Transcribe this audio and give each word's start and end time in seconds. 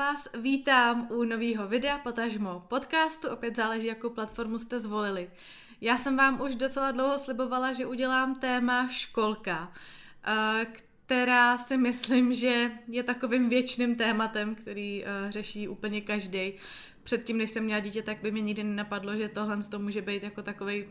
vás 0.00 0.28
vítám 0.40 1.08
u 1.10 1.24
nového 1.24 1.68
videa, 1.68 1.98
potažmo 1.98 2.64
podcastu, 2.68 3.28
opět 3.28 3.56
záleží, 3.56 3.86
jakou 3.86 4.10
platformu 4.10 4.58
jste 4.58 4.80
zvolili. 4.80 5.30
Já 5.80 5.98
jsem 5.98 6.16
vám 6.16 6.40
už 6.40 6.54
docela 6.54 6.90
dlouho 6.90 7.18
slibovala, 7.18 7.72
že 7.72 7.86
udělám 7.86 8.34
téma 8.34 8.88
školka, 8.88 9.72
eh, 10.26 10.66
která 11.06 11.58
si 11.58 11.76
myslím, 11.76 12.34
že 12.34 12.70
je 12.88 13.02
takovým 13.02 13.48
věčným 13.48 13.96
tématem, 13.96 14.54
který 14.54 15.04
eh, 15.04 15.32
řeší 15.32 15.68
úplně 15.68 16.00
každý. 16.00 16.52
Předtím, 17.02 17.38
než 17.38 17.50
jsem 17.50 17.64
měla 17.64 17.80
dítě, 17.80 18.02
tak 18.02 18.22
by 18.22 18.32
mě 18.32 18.42
nikdy 18.42 18.64
nenapadlo, 18.64 19.16
že 19.16 19.28
tohle 19.28 19.58
to 19.70 19.78
může 19.78 20.02
být 20.02 20.22
jako 20.22 20.42
takový 20.42 20.84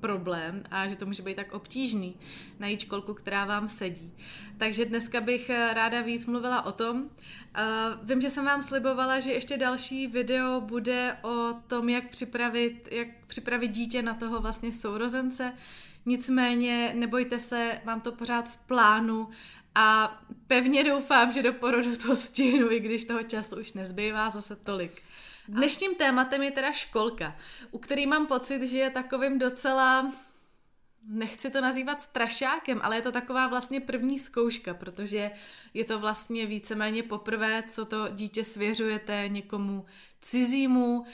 problém 0.00 0.62
a 0.70 0.88
že 0.88 0.96
to 0.96 1.06
může 1.06 1.22
být 1.22 1.36
tak 1.36 1.52
obtížný 1.52 2.16
najít 2.58 2.80
školku, 2.80 3.14
která 3.14 3.44
vám 3.44 3.68
sedí. 3.68 4.12
Takže 4.58 4.84
dneska 4.84 5.20
bych 5.20 5.50
eh, 5.50 5.74
ráda 5.74 6.00
víc 6.00 6.26
mluvila 6.26 6.62
o 6.62 6.72
tom. 6.72 7.10
Eh, 7.54 7.62
vím, 8.02 8.20
že 8.20 8.30
jsem 8.30 8.44
vám 8.44 8.62
slibovala, 8.62 9.20
že 9.20 9.32
ještě 9.32 9.56
další 9.56 10.06
video 10.06 10.60
bude 10.60 11.16
o 11.22 11.54
tom, 11.66 11.88
jak 11.88 12.08
připravit, 12.08 12.88
jak 12.90 13.08
připravit 13.26 13.68
dítě 13.68 14.02
na 14.02 14.14
toho 14.14 14.40
vlastně 14.40 14.72
sourozence. 14.72 15.52
Nicméně 16.06 16.92
nebojte 16.94 17.40
se, 17.40 17.80
mám 17.84 18.00
to 18.00 18.12
pořád 18.12 18.48
v 18.48 18.56
plánu 18.56 19.28
a 19.74 20.20
pevně 20.46 20.84
doufám, 20.84 21.32
že 21.32 21.42
do 21.42 21.52
porodu 21.52 21.96
to 21.96 22.16
stihnu, 22.16 22.70
i 22.70 22.80
když 22.80 23.04
toho 23.04 23.22
času 23.22 23.60
už 23.60 23.72
nezbývá 23.72 24.30
zase 24.30 24.56
tolik. 24.56 25.02
Dnešním 25.48 25.94
tématem 25.94 26.42
je 26.42 26.50
teda 26.50 26.72
školka, 26.72 27.36
u 27.70 27.78
který 27.78 28.06
mám 28.06 28.26
pocit, 28.26 28.62
že 28.62 28.78
je 28.78 28.90
takovým 28.90 29.38
docela 29.38 30.12
nechci 31.08 31.50
to 31.50 31.60
nazývat 31.60 32.02
strašákem, 32.02 32.80
ale 32.82 32.96
je 32.96 33.02
to 33.02 33.12
taková 33.12 33.48
vlastně 33.48 33.80
první 33.80 34.18
zkouška, 34.18 34.74
protože 34.74 35.30
je 35.74 35.84
to 35.84 35.98
vlastně 35.98 36.46
víceméně 36.46 37.02
poprvé, 37.02 37.62
co 37.68 37.84
to 37.84 38.08
dítě 38.08 38.44
svěřujete 38.44 39.24
někomu 39.28 39.86
cizímu, 40.20 41.04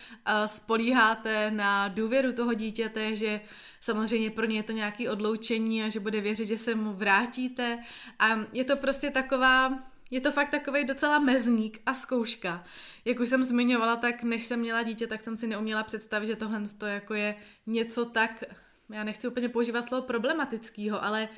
spolíháte 0.47 1.51
na 1.51 1.89
důvěru 1.89 2.33
toho 2.33 2.55
dítěte, 2.55 3.17
že 3.17 3.41
samozřejmě 3.81 4.31
pro 4.31 4.47
ně 4.47 4.57
je 4.57 4.63
to 4.63 4.73
nějaké 4.73 5.11
odloučení 5.11 5.83
a 5.83 5.89
že 5.89 6.01
bude 6.01 6.21
věřit, 6.21 6.47
že 6.47 6.59
se 6.59 6.75
mu 6.75 6.93
vrátíte. 6.93 7.79
A 8.19 8.39
je 8.53 8.65
to 8.65 8.77
prostě 8.77 9.11
taková 9.11 9.79
je 10.11 10.21
to 10.21 10.33
fakt 10.33 10.51
takový 10.51 10.85
docela 10.85 11.19
mezník 11.19 11.81
a 11.87 11.95
zkouška. 11.95 12.65
Jak 13.05 13.21
už 13.21 13.29
jsem 13.29 13.43
zmiňovala, 13.43 13.97
tak 13.97 14.23
než 14.23 14.45
jsem 14.45 14.61
měla 14.61 14.83
dítě, 14.83 15.07
tak 15.07 15.21
jsem 15.21 15.37
si 15.37 15.47
neuměla 15.47 15.83
představit, 15.83 16.27
že 16.27 16.37
tohle 16.37 16.63
to 16.79 16.87
jako 16.87 17.15
je 17.15 17.37
něco 17.67 18.05
tak, 18.05 18.45
já 18.91 19.05
nechci 19.05 19.29
úplně 19.29 19.49
používat 19.49 19.83
slovo 19.83 20.07
problematického, 20.07 21.05
ale 21.05 21.29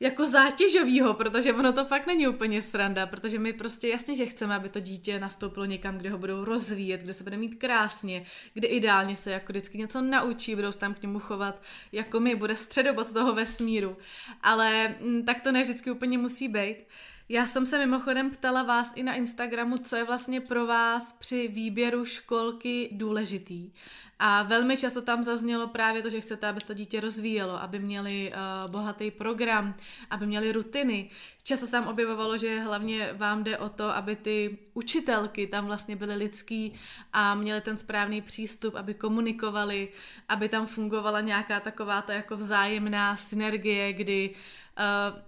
jako 0.00 0.26
zátěžovýho, 0.26 1.14
protože 1.14 1.52
ono 1.52 1.72
to 1.72 1.84
fakt 1.84 2.06
není 2.06 2.28
úplně 2.28 2.62
sranda, 2.62 3.06
protože 3.06 3.38
my 3.38 3.52
prostě 3.52 3.88
jasně, 3.88 4.16
že 4.16 4.26
chceme, 4.26 4.54
aby 4.54 4.68
to 4.68 4.80
dítě 4.80 5.20
nastoupilo 5.20 5.66
někam, 5.66 5.98
kde 5.98 6.10
ho 6.10 6.18
budou 6.18 6.44
rozvíjet, 6.44 7.00
kde 7.00 7.12
se 7.12 7.24
bude 7.24 7.36
mít 7.36 7.54
krásně, 7.54 8.26
kde 8.54 8.68
ideálně 8.68 9.16
se 9.16 9.30
jako 9.30 9.52
vždycky 9.52 9.78
něco 9.78 10.00
naučí, 10.00 10.54
budou 10.54 10.72
se 10.72 10.78
tam 10.78 10.94
k 10.94 11.02
němu 11.02 11.18
chovat 11.18 11.62
jako 11.92 12.20
my, 12.20 12.34
bude 12.34 12.56
středobod 12.56 13.12
toho 13.12 13.34
vesmíru. 13.34 13.96
Ale 14.42 14.94
mm, 15.00 15.24
tak 15.24 15.40
to 15.40 15.52
ne 15.52 15.62
vždycky 15.62 15.90
úplně 15.90 16.18
musí 16.18 16.48
být. 16.48 16.76
Já 17.30 17.46
jsem 17.46 17.66
se 17.66 17.78
mimochodem 17.78 18.30
ptala 18.30 18.62
vás 18.62 18.92
i 18.96 19.02
na 19.02 19.14
Instagramu, 19.14 19.78
co 19.78 19.96
je 19.96 20.04
vlastně 20.04 20.40
pro 20.40 20.66
vás 20.66 21.12
při 21.12 21.48
výběru 21.48 22.04
školky 22.04 22.88
důležitý. 22.92 23.70
A 24.18 24.42
velmi 24.42 24.76
často 24.76 25.02
tam 25.02 25.24
zaznělo 25.24 25.66
právě 25.68 26.02
to, 26.02 26.10
že 26.10 26.20
chcete, 26.20 26.46
aby 26.48 26.60
se 26.60 26.66
to 26.66 26.74
dítě 26.74 27.00
rozvíjelo, 27.00 27.62
aby 27.62 27.78
měli 27.78 28.32
uh, 28.32 28.70
bohatý 28.70 29.10
program, 29.10 29.74
aby 30.10 30.26
měli 30.26 30.52
rutiny. 30.52 31.10
Často 31.42 31.66
se 31.66 31.72
tam 31.72 31.86
objevovalo, 31.86 32.38
že 32.38 32.60
hlavně 32.60 33.12
vám 33.12 33.44
jde 33.44 33.58
o 33.58 33.68
to, 33.68 33.96
aby 33.96 34.16
ty 34.16 34.58
učitelky 34.74 35.46
tam 35.46 35.66
vlastně 35.66 35.96
byly 35.96 36.14
lidský 36.14 36.74
a 37.12 37.34
měly 37.34 37.60
ten 37.60 37.76
správný 37.76 38.22
přístup, 38.22 38.74
aby 38.74 38.94
komunikovali, 38.94 39.88
aby 40.28 40.48
tam 40.48 40.66
fungovala 40.66 41.20
nějaká 41.20 41.60
taková 41.60 42.02
ta 42.02 42.12
jako 42.12 42.36
vzájemná 42.36 43.16
synergie, 43.16 43.92
kdy 43.92 44.30
uh, 44.30 44.36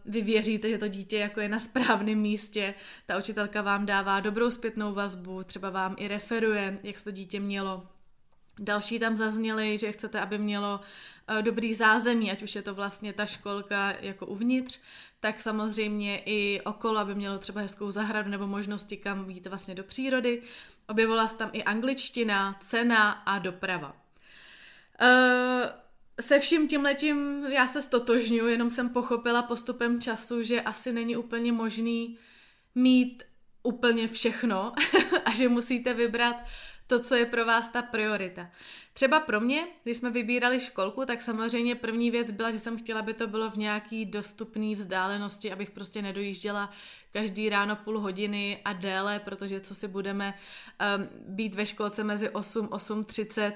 vy 0.05 0.23
věříte, 0.23 0.71
že 0.71 0.79
to 0.79 0.89
dítě 0.89 1.19
jako 1.19 1.41
je 1.41 1.49
na 1.49 1.59
správném 1.59 2.19
místě, 2.19 2.75
ta 3.07 3.19
učitelka 3.19 3.63
vám 3.63 3.87
dává 3.87 4.21
dobrou 4.21 4.51
zpětnou 4.51 4.95
vazbu, 4.95 5.43
třeba 5.45 5.71
vám 5.71 5.95
i 5.99 6.09
referuje, 6.09 6.79
jak 6.83 6.99
se 6.99 7.05
to 7.05 7.11
dítě 7.11 7.41
mělo. 7.41 7.87
Další 8.59 8.99
tam 8.99 9.17
zazněly, 9.17 9.79
že 9.79 9.93
chcete, 9.93 10.21
aby 10.21 10.39
mělo 10.39 10.81
uh, 11.31 11.43
dobrý 11.43 11.75
zázemí, 11.75 12.31
ať 12.31 12.43
už 12.43 12.55
je 12.55 12.63
to 12.63 12.75
vlastně 12.75 13.13
ta 13.13 13.27
školka 13.27 13.95
jako 14.01 14.27
uvnitř, 14.27 14.81
tak 15.21 15.41
samozřejmě 15.41 16.19
i 16.19 16.61
okolo, 16.65 16.99
aby 16.99 17.15
mělo 17.15 17.39
třeba 17.39 17.61
hezkou 17.61 17.91
zahradu 17.91 18.31
nebo 18.31 18.47
možnosti, 18.47 18.97
kam 18.97 19.31
jít 19.31 19.47
vlastně 19.47 19.75
do 19.75 19.85
přírody. 19.85 20.43
Objevila 20.89 21.29
se 21.29 21.37
tam 21.37 21.51
i 21.53 21.65
angličtina, 21.65 22.57
cena 22.61 23.11
a 23.11 23.39
doprava. 23.39 23.97
Uh, 25.03 25.69
se 26.21 26.39
vším 26.39 26.69
tím 26.69 26.83
letím 26.83 27.45
já 27.49 27.67
se 27.67 27.83
stotožňuji, 27.83 28.53
jenom 28.53 28.71
jsem 28.71 28.89
pochopila 28.89 29.43
postupem 29.43 30.01
času, 30.01 30.43
že 30.43 30.61
asi 30.61 30.93
není 30.93 31.17
úplně 31.17 31.53
možný 31.53 32.19
mít 32.75 33.23
úplně 33.63 34.09
všechno 34.09 34.73
a 35.25 35.35
že 35.35 35.49
musíte 35.49 35.95
vybrat 35.95 36.45
to, 36.91 36.99
co 36.99 37.15
je 37.15 37.27
pro 37.27 37.45
vás 37.45 37.69
ta 37.69 37.83
priorita. 37.83 38.51
Třeba 38.93 39.21
pro 39.21 39.41
mě, 39.41 39.67
když 39.83 39.97
jsme 39.97 40.11
vybírali 40.11 40.61
školku, 40.61 41.05
tak 41.07 41.23
samozřejmě 41.23 41.75
první 41.75 42.11
věc 42.11 42.31
byla, 42.31 42.51
že 42.51 42.61
jsem 42.61 42.79
chtěla, 42.79 43.01
aby 43.01 43.15
to 43.15 43.27
bylo 43.27 43.51
v 43.51 43.57
nějaký 43.57 44.05
dostupné 44.05 44.75
vzdálenosti, 44.75 45.53
abych 45.53 45.71
prostě 45.71 46.03
nedojížděla 46.03 46.71
každý 47.13 47.49
ráno 47.49 47.77
půl 47.77 48.01
hodiny 48.01 48.61
a 48.65 48.73
déle, 48.73 49.19
protože 49.19 49.61
co 49.61 49.75
si 49.75 49.89
budeme 49.89 50.35
um, 50.35 51.09
být 51.35 51.55
ve 51.55 51.67
školce 51.67 52.05
mezi 52.05 52.29
8 52.29 52.67
8.30 52.67 53.53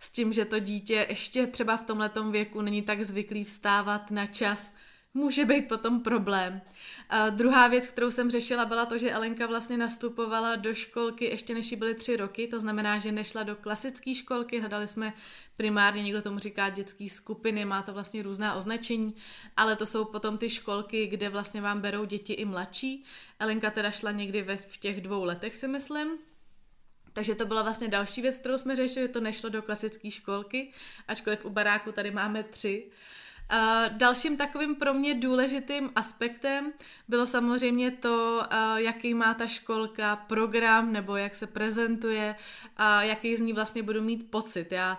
s 0.00 0.10
tím, 0.10 0.32
že 0.32 0.44
to 0.44 0.58
dítě 0.58 1.06
ještě 1.08 1.46
třeba 1.46 1.76
v 1.76 1.84
tomhletom 1.84 2.32
věku 2.32 2.60
není 2.60 2.82
tak 2.82 3.02
zvyklý 3.04 3.44
vstávat 3.44 4.10
na 4.10 4.26
čas, 4.26 4.74
může 5.14 5.44
být 5.44 5.68
potom 5.68 6.00
problém. 6.00 6.60
A 7.08 7.30
druhá 7.30 7.68
věc, 7.68 7.90
kterou 7.90 8.10
jsem 8.10 8.30
řešila, 8.30 8.64
byla 8.64 8.86
to, 8.86 8.98
že 8.98 9.10
Elenka 9.10 9.46
vlastně 9.46 9.76
nastupovala 9.76 10.56
do 10.56 10.74
školky 10.74 11.24
ještě 11.24 11.54
než 11.54 11.70
jí 11.70 11.76
byly 11.76 11.94
tři 11.94 12.16
roky, 12.16 12.48
to 12.48 12.60
znamená, 12.60 12.98
že 12.98 13.12
nešla 13.12 13.42
do 13.42 13.56
klasické 13.56 14.14
školky, 14.14 14.60
hledali 14.60 14.88
jsme 14.88 15.12
primárně, 15.56 16.02
někdo 16.02 16.22
tomu 16.22 16.38
říká 16.38 16.68
dětské 16.68 17.08
skupiny, 17.08 17.64
má 17.64 17.82
to 17.82 17.92
vlastně 17.92 18.22
různá 18.22 18.54
označení, 18.54 19.14
ale 19.56 19.76
to 19.76 19.86
jsou 19.86 20.04
potom 20.04 20.38
ty 20.38 20.50
školky, 20.50 21.06
kde 21.06 21.28
vlastně 21.28 21.60
vám 21.60 21.80
berou 21.80 22.04
děti 22.04 22.32
i 22.32 22.44
mladší. 22.44 23.04
Elenka 23.38 23.70
teda 23.70 23.90
šla 23.90 24.10
někdy 24.10 24.42
ve, 24.42 24.56
v 24.56 24.78
těch 24.78 25.00
dvou 25.00 25.24
letech, 25.24 25.56
si 25.56 25.68
myslím, 25.68 26.08
takže 27.12 27.34
to 27.34 27.46
byla 27.46 27.62
vlastně 27.62 27.88
další 27.88 28.22
věc, 28.22 28.38
kterou 28.38 28.58
jsme 28.58 28.76
řešili, 28.76 29.08
to 29.08 29.20
nešlo 29.20 29.50
do 29.50 29.62
klasické 29.62 30.10
školky, 30.10 30.72
ačkoliv 31.08 31.44
u 31.44 31.50
baráku 31.50 31.92
tady 31.92 32.10
máme 32.10 32.42
tři. 32.42 32.84
Uh, 32.86 32.92
dalším 33.88 34.36
takovým 34.36 34.74
pro 34.74 34.94
mě 34.94 35.14
důležitým 35.14 35.90
aspektem 35.96 36.72
bylo 37.08 37.26
samozřejmě 37.26 37.90
to, 37.90 38.42
jaký 38.76 39.14
má 39.14 39.34
ta 39.34 39.46
školka 39.46 40.16
program 40.16 40.92
nebo 40.92 41.16
jak 41.16 41.34
se 41.34 41.46
prezentuje 41.46 42.36
a 42.76 43.02
jaký 43.02 43.36
z 43.36 43.40
ní 43.40 43.52
vlastně 43.52 43.82
budu 43.82 44.02
mít 44.02 44.30
pocit. 44.30 44.72
Já 44.72 44.98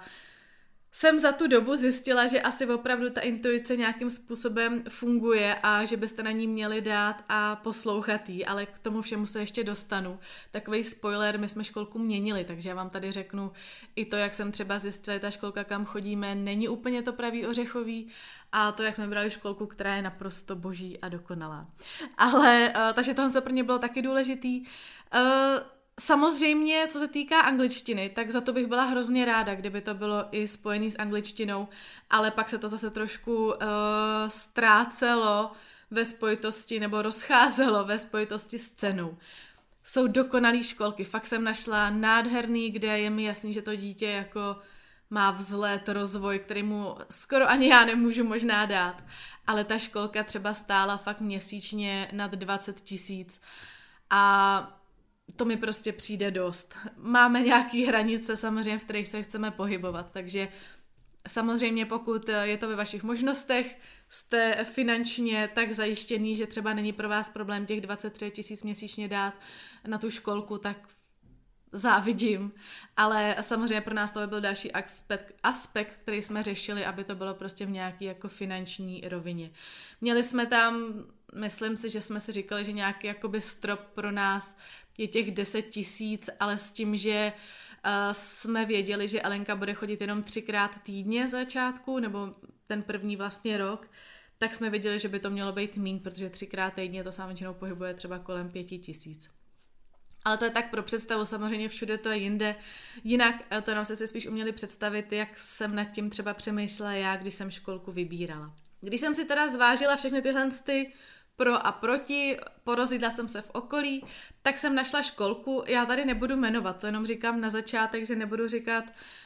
jsem 0.91 1.19
za 1.19 1.31
tu 1.31 1.47
dobu 1.47 1.75
zjistila, 1.75 2.27
že 2.27 2.41
asi 2.41 2.65
opravdu 2.65 3.09
ta 3.09 3.21
intuice 3.21 3.77
nějakým 3.77 4.09
způsobem 4.09 4.83
funguje 4.89 5.55
a 5.63 5.85
že 5.85 5.97
byste 5.97 6.23
na 6.23 6.31
ní 6.31 6.47
měli 6.47 6.81
dát 6.81 7.23
a 7.29 7.55
poslouchat 7.55 8.29
jí, 8.29 8.45
ale 8.45 8.65
k 8.65 8.79
tomu 8.79 9.01
všemu 9.01 9.25
se 9.25 9.39
ještě 9.39 9.63
dostanu. 9.63 10.19
Takový 10.51 10.83
spoiler, 10.83 11.39
my 11.39 11.49
jsme 11.49 11.63
školku 11.63 11.99
měnili, 11.99 12.43
takže 12.43 12.69
já 12.69 12.75
vám 12.75 12.89
tady 12.89 13.11
řeknu 13.11 13.51
i 13.95 14.05
to, 14.05 14.15
jak 14.15 14.33
jsem 14.33 14.51
třeba 14.51 14.77
zjistila, 14.77 15.15
že 15.15 15.19
ta 15.19 15.31
školka, 15.31 15.63
kam 15.63 15.85
chodíme, 15.85 16.35
není 16.35 16.69
úplně 16.69 17.03
to 17.03 17.13
pravý 17.13 17.45
ořechový 17.45 18.07
a 18.51 18.71
to, 18.71 18.83
jak 18.83 18.95
jsme 18.95 19.07
brali 19.07 19.29
školku, 19.29 19.65
která 19.65 19.95
je 19.95 20.01
naprosto 20.01 20.55
boží 20.55 20.99
a 20.99 21.09
dokonalá. 21.09 21.67
Ale, 22.17 22.73
uh, 22.75 22.93
takže 22.93 23.13
tohle 23.13 23.41
pro 23.41 23.53
mě 23.53 23.63
bylo 23.63 23.79
taky 23.79 24.01
důležitý. 24.01 24.61
Uh, 24.61 25.78
Samozřejmě, 25.99 26.87
co 26.89 26.99
se 26.99 27.07
týká 27.07 27.41
angličtiny, 27.41 28.09
tak 28.09 28.31
za 28.31 28.41
to 28.41 28.53
bych 28.53 28.67
byla 28.67 28.83
hrozně 28.83 29.25
ráda, 29.25 29.55
kdyby 29.55 29.81
to 29.81 29.93
bylo 29.93 30.25
i 30.31 30.47
spojené 30.47 30.91
s 30.91 30.99
angličtinou, 30.99 31.67
ale 32.09 32.31
pak 32.31 32.49
se 32.49 32.57
to 32.57 32.67
zase 32.67 32.89
trošku 32.89 33.47
uh, 33.47 33.53
ztrácelo 34.27 35.51
ve 35.91 36.05
spojitosti 36.05 36.79
nebo 36.79 37.01
rozcházelo 37.01 37.83
ve 37.83 37.99
spojitosti 37.99 38.59
s 38.59 38.69
cenou. 38.69 39.17
Jsou 39.83 40.07
dokonalé 40.07 40.63
školky, 40.63 41.03
fakt 41.03 41.27
jsem 41.27 41.43
našla 41.43 41.89
nádherný, 41.89 42.71
kde 42.71 42.99
je 42.99 43.09
mi 43.09 43.23
jasný, 43.23 43.53
že 43.53 43.61
to 43.61 43.75
dítě 43.75 44.07
jako 44.07 44.55
má 45.09 45.31
vzlet, 45.31 45.89
rozvoj, 45.89 46.39
který 46.39 46.63
mu 46.63 46.95
skoro 47.09 47.49
ani 47.49 47.67
já 47.67 47.85
nemůžu 47.85 48.23
možná 48.23 48.65
dát. 48.65 49.03
Ale 49.47 49.63
ta 49.63 49.77
školka 49.77 50.23
třeba 50.23 50.53
stála 50.53 50.97
fakt 50.97 51.21
měsíčně 51.21 52.07
nad 52.11 52.31
20 52.31 52.81
tisíc. 52.81 53.41
A 54.09 54.78
to 55.35 55.45
mi 55.45 55.57
prostě 55.57 55.91
přijde 55.91 56.31
dost. 56.31 56.75
Máme 56.97 57.41
nějaké 57.41 57.77
hranice 57.77 58.37
samozřejmě, 58.37 58.79
v 58.79 58.83
kterých 58.83 59.07
se 59.07 59.23
chceme 59.23 59.51
pohybovat, 59.51 60.11
takže 60.11 60.47
Samozřejmě 61.27 61.85
pokud 61.85 62.29
je 62.43 62.57
to 62.57 62.67
ve 62.67 62.75
vašich 62.75 63.03
možnostech, 63.03 63.77
jste 64.09 64.63
finančně 64.63 65.49
tak 65.53 65.71
zajištěný, 65.71 66.35
že 66.35 66.47
třeba 66.47 66.73
není 66.73 66.93
pro 66.93 67.09
vás 67.09 67.29
problém 67.29 67.65
těch 67.65 67.81
23 67.81 68.31
tisíc 68.31 68.63
měsíčně 68.63 69.07
dát 69.07 69.33
na 69.87 69.97
tu 69.97 70.11
školku, 70.11 70.57
tak 70.57 70.77
závidím, 71.71 72.51
ale 72.97 73.35
samozřejmě 73.41 73.81
pro 73.81 73.93
nás 73.93 74.11
tohle 74.11 74.27
byl 74.27 74.41
další 74.41 74.71
aspekt, 74.71 75.35
aspekt, 75.43 75.99
který 76.03 76.21
jsme 76.21 76.43
řešili, 76.43 76.85
aby 76.85 77.03
to 77.03 77.15
bylo 77.15 77.33
prostě 77.33 77.65
v 77.65 77.69
nějaký 77.69 78.05
jako 78.05 78.27
finanční 78.27 79.01
rovině. 79.07 79.51
Měli 80.01 80.23
jsme 80.23 80.45
tam, 80.45 80.93
myslím 81.35 81.77
si, 81.77 81.89
že 81.89 82.01
jsme 82.01 82.19
si 82.19 82.31
říkali, 82.31 82.63
že 82.63 82.71
nějaký 82.71 83.07
jakoby 83.07 83.41
strop 83.41 83.79
pro 83.79 84.11
nás 84.11 84.57
je 84.99 85.07
těch 85.07 85.31
10 85.31 85.61
tisíc, 85.61 86.29
ale 86.39 86.57
s 86.57 86.71
tím, 86.71 86.95
že 86.95 87.33
uh, 87.85 87.91
jsme 88.11 88.65
věděli, 88.65 89.07
že 89.07 89.21
Elenka 89.21 89.55
bude 89.55 89.73
chodit 89.73 90.01
jenom 90.01 90.23
třikrát 90.23 90.83
týdně 90.83 91.27
začátku, 91.27 91.99
nebo 91.99 92.35
ten 92.67 92.83
první 92.83 93.15
vlastně 93.15 93.57
rok, 93.57 93.91
tak 94.37 94.55
jsme 94.55 94.69
viděli, 94.69 94.99
že 94.99 95.07
by 95.07 95.19
to 95.19 95.29
mělo 95.29 95.51
být 95.51 95.77
mín, 95.77 95.99
protože 95.99 96.29
třikrát 96.29 96.73
týdně 96.73 97.03
to 97.03 97.11
samozřejmě 97.11 97.53
pohybuje 97.53 97.93
třeba 97.93 98.19
kolem 98.19 98.49
pěti 98.49 98.77
tisíc. 98.77 99.29
Ale 100.25 100.37
to 100.37 100.45
je 100.45 100.51
tak 100.51 100.69
pro 100.69 100.83
představu, 100.83 101.25
samozřejmě 101.25 101.69
všude 101.69 101.97
to 101.97 102.09
je 102.09 102.17
jinde. 102.17 102.55
Jinak 103.03 103.35
eh, 103.51 103.61
to 103.61 103.75
nám 103.75 103.85
se 103.85 103.95
si 103.95 104.07
spíš 104.07 104.27
uměli 104.27 104.51
představit, 104.51 105.13
jak 105.13 105.37
jsem 105.37 105.75
nad 105.75 105.85
tím 105.85 106.09
třeba 106.09 106.33
přemýšlela 106.33 106.93
já, 106.93 107.17
když 107.17 107.33
jsem 107.33 107.51
školku 107.51 107.91
vybírala. 107.91 108.55
Když 108.81 108.99
jsem 108.99 109.15
si 109.15 109.25
teda 109.25 109.47
zvážila 109.47 109.95
všechny 109.95 110.21
tyhle 110.21 110.49
ty 110.63 110.91
pro 111.39 111.67
a 111.67 111.71
proti, 111.71 112.37
porozidla 112.63 113.11
jsem 113.11 113.27
se 113.27 113.41
v 113.41 113.49
okolí, 113.53 114.05
tak 114.41 114.57
jsem 114.57 114.75
našla 114.75 115.01
školku, 115.01 115.63
já 115.67 115.85
tady 115.85 116.05
nebudu 116.05 116.35
jmenovat, 116.35 116.79
to 116.79 116.85
jenom 116.85 117.05
říkám 117.05 117.41
na 117.41 117.49
začátek, 117.49 118.05
že 118.05 118.15
nebudu 118.15 118.47
říkat 118.47 118.83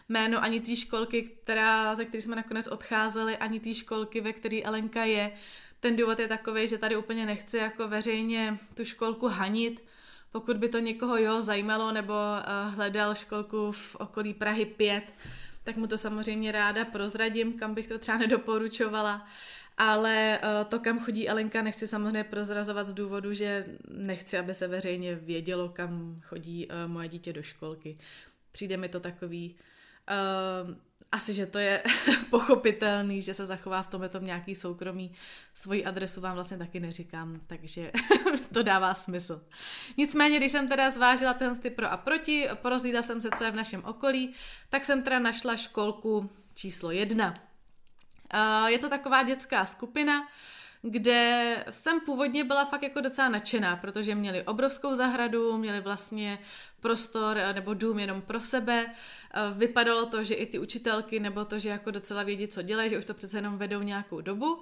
jméno 0.09 0.43
ani 0.43 0.61
té 0.61 0.75
školky, 0.75 1.23
která, 1.43 1.95
ze 1.95 2.05
které 2.05 2.21
jsme 2.21 2.35
nakonec 2.35 2.67
odcházeli, 2.67 3.37
ani 3.37 3.59
té 3.59 3.73
školky, 3.73 4.21
ve 4.21 4.33
které 4.33 4.61
Elenka 4.63 5.03
je. 5.03 5.31
Ten 5.79 5.95
důvod 5.95 6.19
je 6.19 6.27
takový, 6.27 6.67
že 6.67 6.77
tady 6.77 6.95
úplně 6.95 7.25
nechci 7.25 7.57
jako 7.57 7.87
veřejně 7.87 8.57
tu 8.75 8.85
školku 8.85 9.27
hanit, 9.27 9.83
pokud 10.31 10.57
by 10.57 10.69
to 10.69 10.79
někoho 10.79 11.17
jo 11.17 11.41
zajímalo 11.41 11.91
nebo 11.91 12.13
uh, 12.13 12.75
hledal 12.75 13.15
školku 13.15 13.71
v 13.71 13.95
okolí 13.95 14.33
Prahy 14.33 14.65
5, 14.65 15.13
tak 15.63 15.77
mu 15.77 15.87
to 15.87 15.97
samozřejmě 15.97 16.51
ráda 16.51 16.85
prozradím, 16.85 17.53
kam 17.53 17.73
bych 17.73 17.87
to 17.87 17.99
třeba 17.99 18.17
nedoporučovala. 18.17 19.27
Ale 19.77 20.39
uh, 20.43 20.69
to, 20.69 20.79
kam 20.79 20.99
chodí 20.99 21.29
Elenka, 21.29 21.61
nechci 21.61 21.87
samozřejmě 21.87 22.23
prozrazovat 22.23 22.87
z 22.87 22.93
důvodu, 22.93 23.33
že 23.33 23.65
nechci, 23.89 24.37
aby 24.37 24.53
se 24.53 24.67
veřejně 24.67 25.15
vědělo, 25.15 25.69
kam 25.69 26.21
chodí 26.23 26.67
uh, 26.67 26.91
moje 26.91 27.07
dítě 27.07 27.33
do 27.33 27.43
školky. 27.43 27.97
Přijde 28.51 28.77
mi 28.77 28.89
to 28.89 28.99
takový 28.99 29.55
uh, 30.09 30.75
asi, 31.13 31.33
že 31.33 31.45
to 31.45 31.59
je 31.59 31.83
pochopitelný, 32.29 33.21
že 33.21 33.33
se 33.33 33.45
zachová 33.45 33.83
v 33.83 33.87
tomhle 33.87 34.09
tom 34.09 34.25
nějaký 34.25 34.55
soukromí. 34.55 35.11
Svoji 35.53 35.85
adresu 35.85 36.21
vám 36.21 36.35
vlastně 36.35 36.57
taky 36.57 36.79
neříkám, 36.79 37.41
takže 37.47 37.91
to 38.53 38.63
dává 38.63 38.93
smysl. 38.93 39.41
Nicméně, 39.97 40.37
když 40.37 40.51
jsem 40.51 40.67
teda 40.67 40.89
zvážila 40.89 41.33
ten 41.33 41.59
ty 41.59 41.69
pro 41.69 41.91
a 41.91 41.97
proti, 41.97 42.49
porozlídla 42.61 43.01
jsem 43.01 43.21
se, 43.21 43.29
co 43.37 43.43
je 43.43 43.51
v 43.51 43.55
našem 43.55 43.83
okolí, 43.85 44.33
tak 44.69 44.85
jsem 44.85 45.03
teda 45.03 45.19
našla 45.19 45.55
školku 45.55 46.29
číslo 46.55 46.91
jedna. 46.91 47.33
Je 48.67 48.79
to 48.79 48.89
taková 48.89 49.23
dětská 49.23 49.65
skupina, 49.65 50.27
kde 50.85 51.65
jsem 51.69 51.99
původně 51.99 52.43
byla 52.43 52.65
fakt 52.65 52.83
jako 52.83 53.01
docela 53.01 53.29
nadšená, 53.29 53.75
protože 53.75 54.15
měli 54.15 54.43
obrovskou 54.43 54.95
zahradu, 54.95 55.57
měli 55.57 55.81
vlastně 55.81 56.39
prostor 56.79 57.37
eh, 57.37 57.53
nebo 57.53 57.73
dům 57.73 57.99
jenom 57.99 58.21
pro 58.21 58.39
sebe. 58.39 58.85
Eh, 58.87 59.39
vypadalo 59.53 60.05
to, 60.05 60.23
že 60.23 60.33
i 60.33 60.45
ty 60.45 60.59
učitelky 60.59 61.19
nebo 61.19 61.45
to, 61.45 61.59
že 61.59 61.69
jako 61.69 61.91
docela 61.91 62.23
vědí, 62.23 62.47
co 62.47 62.61
dělají, 62.61 62.89
že 62.89 62.97
už 62.97 63.05
to 63.05 63.13
přece 63.13 63.37
jenom 63.37 63.57
vedou 63.57 63.81
nějakou 63.81 64.21
dobu. 64.21 64.61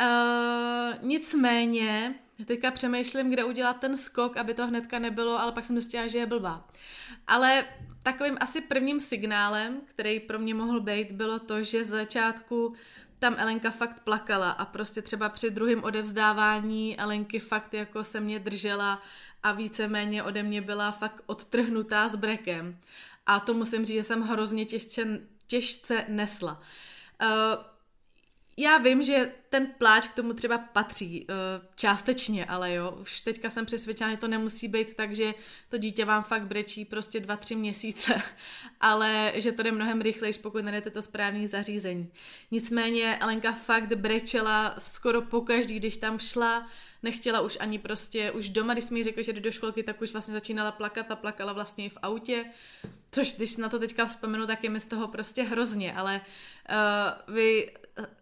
Uh, 0.00 0.94
nicméně, 1.02 2.14
teďka 2.44 2.70
přemýšlím, 2.70 3.30
kde 3.30 3.44
udělat 3.44 3.80
ten 3.80 3.96
skok, 3.96 4.36
aby 4.36 4.54
to 4.54 4.66
hnedka 4.66 4.98
nebylo, 4.98 5.40
ale 5.40 5.52
pak 5.52 5.64
jsem 5.64 5.76
zjistila, 5.76 6.06
že 6.06 6.18
je 6.18 6.26
blbá. 6.26 6.68
Ale 7.26 7.64
takovým 8.02 8.36
asi 8.40 8.60
prvním 8.60 9.00
signálem, 9.00 9.80
který 9.84 10.20
pro 10.20 10.38
mě 10.38 10.54
mohl 10.54 10.80
být, 10.80 11.12
bylo 11.12 11.38
to, 11.38 11.62
že 11.62 11.84
z 11.84 11.88
začátku 11.88 12.74
tam 13.22 13.34
Elenka 13.38 13.70
fakt 13.70 14.00
plakala 14.00 14.50
a 14.50 14.64
prostě 14.64 15.02
třeba 15.02 15.28
při 15.28 15.50
druhém 15.50 15.84
odevzdávání 15.84 16.98
Elenky 16.98 17.38
fakt 17.38 17.74
jako 17.74 18.04
se 18.04 18.20
mě 18.20 18.38
držela 18.38 19.02
a 19.42 19.52
víceméně 19.52 20.22
ode 20.22 20.42
mě 20.42 20.60
byla 20.60 20.90
fakt 20.92 21.22
odtrhnutá 21.26 22.08
s 22.08 22.16
brekem. 22.16 22.78
A 23.26 23.40
to 23.40 23.54
musím 23.54 23.86
říct, 23.86 23.96
že 23.96 24.04
jsem 24.04 24.22
hrozně 24.22 24.64
těžce, 24.64 25.20
těžce 25.46 26.04
nesla. 26.08 26.60
Uh, 27.22 27.28
já 28.56 28.78
vím, 28.78 29.02
že 29.02 29.32
ten 29.48 29.66
pláč 29.78 30.08
k 30.08 30.14
tomu 30.14 30.32
třeba 30.32 30.58
patří 30.58 31.26
uh, 31.26 31.36
částečně, 31.76 32.44
ale 32.44 32.74
jo, 32.74 32.96
už 33.00 33.20
teďka 33.20 33.50
jsem 33.50 33.66
přesvědčena, 33.66 34.10
že 34.10 34.16
to 34.16 34.28
nemusí 34.28 34.68
být 34.68 34.94
tak, 34.94 35.14
že 35.14 35.34
to 35.68 35.78
dítě 35.78 36.04
vám 36.04 36.22
fakt 36.22 36.42
brečí 36.42 36.84
prostě 36.84 37.20
dva, 37.20 37.36
tři 37.36 37.54
měsíce, 37.54 38.22
ale 38.80 39.32
že 39.34 39.52
to 39.52 39.62
jde 39.62 39.72
mnohem 39.72 40.00
rychlejš, 40.00 40.38
pokud 40.38 40.64
nedete 40.64 40.90
to 40.90 41.02
správné 41.02 41.48
zařízení. 41.48 42.12
Nicméně 42.50 43.16
Elenka 43.16 43.52
fakt 43.52 43.92
brečela 43.92 44.74
skoro 44.78 45.22
pokaždý, 45.22 45.76
když 45.78 45.96
tam 45.96 46.18
šla, 46.18 46.68
nechtěla 47.02 47.40
už 47.40 47.58
ani 47.60 47.78
prostě, 47.78 48.30
už 48.30 48.48
doma, 48.48 48.72
když 48.72 48.84
jsme 48.84 48.98
jí 48.98 49.04
řekli, 49.04 49.24
že 49.24 49.32
jde 49.32 49.40
do 49.40 49.52
školky, 49.52 49.82
tak 49.82 50.02
už 50.02 50.12
vlastně 50.12 50.34
začínala 50.34 50.72
plakat 50.72 51.10
a 51.10 51.16
plakala 51.16 51.52
vlastně 51.52 51.84
i 51.84 51.88
v 51.88 51.98
autě, 52.02 52.44
což 53.10 53.36
když 53.36 53.56
na 53.56 53.68
to 53.68 53.78
teďka 53.78 54.06
vzpomenu, 54.06 54.46
tak 54.46 54.64
je 54.64 54.70
mi 54.70 54.80
z 54.80 54.86
toho 54.86 55.08
prostě 55.08 55.42
hrozně, 55.42 55.92
ale 55.92 56.20
uh, 56.70 57.34
vy 57.34 57.72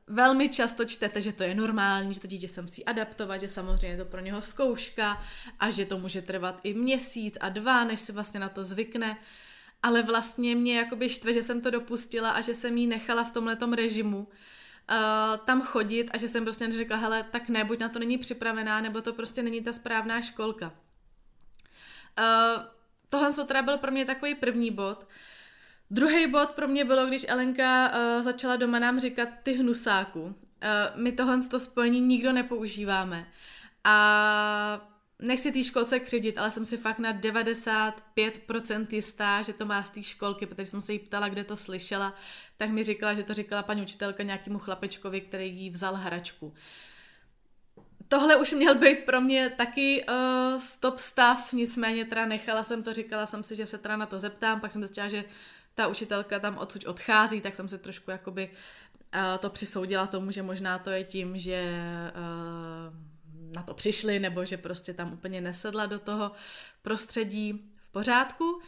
velmi 0.07 0.49
často 0.49 0.85
čtete, 0.85 1.21
že 1.21 1.33
to 1.33 1.43
je 1.43 1.55
normální, 1.55 2.15
že 2.15 2.21
to 2.21 2.27
dítě 2.27 2.49
se 2.49 2.63
musí 2.63 2.85
adaptovat, 2.85 3.41
že 3.41 3.49
samozřejmě 3.49 3.89
je 3.89 3.97
to 3.97 4.05
pro 4.05 4.21
něho 4.21 4.43
zkouška 4.43 5.23
a 5.59 5.71
že 5.71 5.87
to 5.87 5.99
může 5.99 6.23
trvat 6.23 6.61
i 6.63 6.75
měsíc 6.75 7.39
a 7.41 7.49
dva, 7.49 7.85
než 7.85 8.01
se 8.01 8.13
vlastně 8.13 8.41
na 8.41 8.49
to 8.49 8.65
zvykne. 8.65 9.19
Ale 9.83 10.03
vlastně 10.03 10.57
mě 10.57 10.79
jakoby 10.79 11.09
štve, 11.09 11.33
že 11.33 11.43
jsem 11.43 11.61
to 11.61 11.71
dopustila 11.71 12.31
a 12.31 12.41
že 12.41 12.55
jsem 12.55 12.77
jí 12.77 12.87
nechala 12.87 13.25
v 13.25 13.31
tomhletom 13.31 13.73
režimu 13.73 14.19
uh, 14.19 14.27
tam 15.45 15.63
chodit 15.63 16.11
a 16.13 16.19
že 16.19 16.29
jsem 16.29 16.45
prostě 16.45 16.69
neřekla, 16.69 16.97
hele, 16.97 17.23
tak 17.23 17.49
ne, 17.49 17.65
buď 17.65 17.79
na 17.79 17.89
to 17.89 17.99
není 17.99 18.19
připravená, 18.19 18.81
nebo 18.81 19.01
to 19.01 19.13
prostě 19.13 19.43
není 19.43 19.63
ta 19.63 19.73
správná 19.73 20.23
školka. 20.23 20.73
Uh, 22.19 22.63
tohle 23.09 23.33
to 23.33 23.45
teda 23.45 23.63
byl 23.63 23.79
pro 23.79 23.91
mě 23.91 24.05
takový 24.05 24.35
první 24.35 24.71
bod. 24.71 25.07
Druhý 25.91 26.27
bod 26.27 26.51
pro 26.51 26.69
mě 26.69 26.85
bylo, 26.85 27.07
když 27.07 27.27
Elenka 27.29 27.89
uh, 27.89 28.23
začala 28.23 28.57
doma 28.57 28.79
nám 28.79 29.01
říkat 29.01 29.29
ty 29.43 29.53
hnusáku. 29.53 30.23
Uh, 30.23 30.33
my 30.95 31.13
tohle 31.13 31.43
to 31.43 31.61
spojení 31.61 32.01
nikdo 32.01 32.33
nepoužíváme. 32.33 33.27
A 33.85 34.81
nechci 35.19 35.53
té 35.53 35.65
školce 35.65 36.01
křivdit, 36.01 36.39
ale 36.39 36.51
jsem 36.51 36.65
si 36.65 36.77
fakt 36.77 36.99
na 36.99 37.13
95% 37.13 38.87
jistá, 38.91 39.43
že 39.43 39.53
to 39.53 39.67
má 39.67 39.83
z 39.83 39.91
té 39.91 40.03
školky, 40.03 40.47
protože 40.47 40.67
jsem 40.67 40.81
se 40.81 40.93
jí 40.93 40.99
ptala, 40.99 41.29
kde 41.29 41.45
to 41.45 41.57
slyšela, 41.57 42.15
tak 42.57 42.71
mi 42.71 42.83
říkala, 42.83 43.15
že 43.15 43.23
to 43.23 43.35
říkala 43.35 43.63
paní 43.63 43.83
učitelka 43.83 44.23
nějakému 44.23 44.59
chlapečkovi, 44.59 45.21
který 45.21 45.57
jí 45.57 45.71
vzal 45.71 45.95
hračku. 45.95 46.55
Tohle 48.09 48.37
už 48.37 48.53
měl 48.53 48.75
být 48.75 48.99
pro 48.99 49.21
mě 49.21 49.51
taky 49.57 50.05
uh, 50.05 50.61
stop 50.61 50.99
stav, 50.99 51.53
nicméně 51.53 52.05
teda 52.05 52.27
nechala 52.27 52.65
jsem 52.65 52.83
to, 52.83 52.93
říkala 52.93 53.27
jsem 53.27 53.43
si, 53.43 53.57
že 53.57 53.67
se 53.67 53.79
teda 53.79 53.97
na 53.97 54.07
to 54.07 54.19
zeptám, 54.19 54.61
pak 54.61 54.73
jsem 54.73 54.83
zjistila, 54.83 55.09
že 55.09 55.25
ta 55.75 55.87
učitelka 55.87 56.39
tam 56.39 56.59
odsud 56.59 56.85
odchází, 56.85 57.41
tak 57.41 57.55
jsem 57.55 57.69
se 57.69 57.79
trošku 57.79 58.11
jakoby 58.11 58.51
uh, 59.15 59.39
to 59.39 59.51
přisoudila 59.51 60.07
tomu, 60.07 60.31
že 60.31 60.43
možná 60.43 60.79
to 60.79 60.91
je 60.91 61.05
tím, 61.05 61.39
že 61.39 61.65
uh, 62.15 62.95
na 63.55 63.63
to 63.63 63.75
přišli, 63.75 64.19
nebo 64.19 64.45
že 64.45 64.57
prostě 64.57 64.95
tam 64.95 65.13
úplně 65.13 65.41
nesedla 65.41 65.87
do 65.87 65.99
toho 65.99 66.33
prostředí 66.83 67.73
v 67.77 67.93
pořádku. 67.93 68.61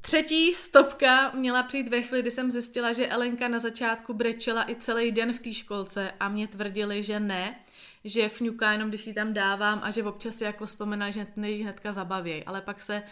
Třetí 0.00 0.54
stopka 0.54 1.30
měla 1.30 1.62
přijít 1.62 1.88
ve 1.88 2.02
chvíli, 2.02 2.22
kdy 2.22 2.30
jsem 2.30 2.50
zjistila, 2.50 2.92
že 2.92 3.06
Elenka 3.06 3.48
na 3.48 3.58
začátku 3.58 4.14
brečela 4.14 4.70
i 4.70 4.76
celý 4.76 5.12
den 5.12 5.32
v 5.32 5.40
té 5.40 5.54
školce 5.54 6.12
a 6.20 6.28
mě 6.28 6.48
tvrdili, 6.48 7.02
že 7.02 7.20
ne, 7.20 7.60
že 8.04 8.28
fňuká 8.28 8.72
jenom, 8.72 8.88
když 8.88 9.06
ji 9.06 9.14
tam 9.14 9.32
dávám 9.32 9.80
a 9.82 9.90
že 9.90 10.04
občas 10.04 10.34
si 10.34 10.44
jako 10.44 10.66
vzpomíná, 10.66 11.10
že 11.10 11.26
hnedka 11.36 11.92
zabaví. 11.92 12.44
Ale 12.44 12.60
pak 12.60 12.82
se 12.82 13.02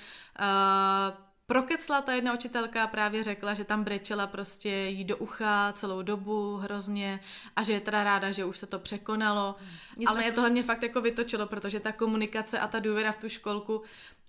uh, 0.40 1.27
prokecla 1.48 2.02
ta 2.02 2.12
jedna 2.12 2.34
učitelka 2.34 2.86
právě 2.86 3.22
řekla, 3.22 3.54
že 3.54 3.64
tam 3.64 3.84
brečela 3.84 4.26
prostě 4.26 4.68
jí 4.68 5.04
do 5.04 5.16
ucha 5.16 5.72
celou 5.76 6.02
dobu 6.02 6.56
hrozně 6.56 7.20
a 7.56 7.62
že 7.62 7.72
je 7.72 7.80
teda 7.80 8.04
ráda, 8.04 8.30
že 8.30 8.44
už 8.44 8.58
se 8.58 8.66
to 8.66 8.78
překonalo. 8.78 9.56
Nicméně 9.98 10.24
Ale 10.24 10.32
tohle 10.32 10.50
mě 10.50 10.62
fakt 10.62 10.82
jako 10.82 11.00
vytočilo, 11.00 11.46
protože 11.46 11.80
ta 11.80 11.92
komunikace 11.92 12.58
a 12.58 12.68
ta 12.68 12.78
důvěra 12.78 13.12
v 13.12 13.16
tu 13.16 13.28
školku 13.28 13.82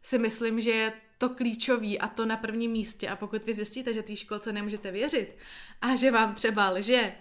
si 0.03 0.17
myslím, 0.17 0.61
že 0.61 0.71
je 0.71 0.93
to 1.17 1.29
klíčový 1.29 1.99
a 1.99 2.07
to 2.07 2.25
na 2.25 2.37
prvním 2.37 2.71
místě. 2.71 3.09
A 3.09 3.15
pokud 3.15 3.43
vy 3.43 3.53
zjistíte, 3.53 3.93
že 3.93 4.03
té 4.03 4.15
školce 4.15 4.51
nemůžete 4.51 4.91
věřit 4.91 5.37
a 5.81 5.95
že 5.95 6.11
vám 6.11 6.35
třeba 6.35 6.69
lže, 6.69 7.13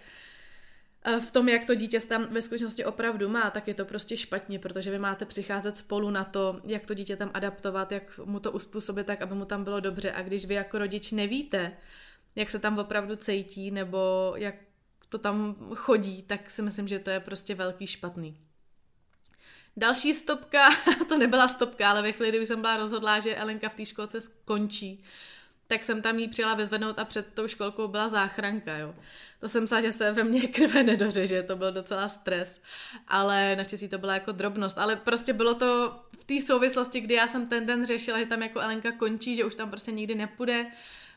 v 1.21 1.31
tom, 1.31 1.49
jak 1.49 1.67
to 1.67 1.75
dítě 1.75 2.01
tam 2.01 2.27
ve 2.31 2.43
skutečnosti 2.43 2.85
opravdu 2.85 3.29
má, 3.29 3.51
tak 3.51 3.69
je 3.69 3.75
to 3.75 3.85
prostě 3.85 4.17
špatně, 4.17 4.59
protože 4.59 4.91
vy 4.91 4.99
máte 4.99 5.25
přicházet 5.25 5.79
spolu 5.79 6.11
na 6.11 6.25
to, 6.25 6.61
jak 6.65 6.87
to 6.87 6.95
dítě 6.95 7.17
tam 7.17 7.31
adaptovat, 7.35 7.93
jak 7.93 8.21
mu 8.25 8.41
to 8.41 8.53
uspůsobit 8.53 9.07
tak, 9.07 9.23
aby 9.23 9.35
mu 9.35 9.45
tam 9.45 9.65
bylo 9.65 9.81
dobře. 9.81 10.13
A 10.13 10.23
když 10.23 10.45
vy 10.45 10.55
jako 10.55 10.79
rodič 10.79 11.13
nevíte, 11.13 11.73
jak 12.37 12.51
se 12.51 12.59
tam 12.59 12.79
opravdu 12.79 13.17
cejtí, 13.17 13.71
nebo 13.71 14.33
jak 14.37 14.55
to 15.09 15.19
tam 15.19 15.57
chodí, 15.75 16.23
tak 16.23 16.51
si 16.51 16.63
myslím, 16.63 16.89
že 16.89 16.99
to 16.99 17.11
je 17.11 17.21
prostě 17.21 17.55
velký 17.55 17.87
špatný. 17.87 18.39
Další 19.77 20.15
stopka, 20.15 20.69
to 21.09 21.19
nebyla 21.19 21.49
stopka, 21.49 21.91
ale 21.91 22.03
ve 22.03 22.13
chvíli, 22.13 22.37
kdy 22.37 22.47
jsem 22.47 22.61
byla 22.61 22.77
rozhodlá, 22.77 23.21
že 23.21 23.37
Elenka 23.37 23.69
v 23.69 23.75
té 23.75 23.87
školce 23.87 24.21
skončí, 24.21 25.05
tak 25.69 25.85
jsem 25.85 26.03
tam 26.03 26.19
jí 26.19 26.29
přijela 26.29 26.55
vyzvednout 26.55 26.99
a 26.99 27.05
před 27.05 27.35
tou 27.35 27.49
školkou 27.49 27.89
byla 27.89 28.09
záchranka, 28.09 28.77
jo. 28.77 28.95
To 29.41 29.49
jsem 29.49 29.67
sa, 29.67 29.81
že 29.81 29.93
se 29.93 30.13
ve 30.13 30.25
mně 30.25 30.41
krve 30.49 30.83
nedořeže, 30.83 31.43
to 31.43 31.57
byl 31.57 31.73
docela 31.73 32.09
stres, 32.09 32.61
ale 33.09 33.57
naštěstí 33.57 33.89
to 33.89 33.99
byla 33.99 34.15
jako 34.15 34.33
drobnost, 34.33 34.79
ale 34.79 34.97
prostě 34.97 35.33
bylo 35.33 35.55
to 35.55 36.01
v 36.21 36.25
té 36.25 36.41
souvislosti, 36.47 37.01
kdy 37.01 37.15
já 37.15 37.29
jsem 37.29 37.47
ten 37.47 37.67
den 37.67 37.87
řešila, 37.87 38.19
že 38.19 38.27
tam 38.27 38.43
jako 38.43 38.61
Elenka 38.61 38.93
končí, 38.93 39.35
že 39.35 39.45
už 39.45 39.55
tam 39.55 39.71
prostě 39.71 39.93
nikdy 39.93 40.15
nepůjde, 40.15 40.67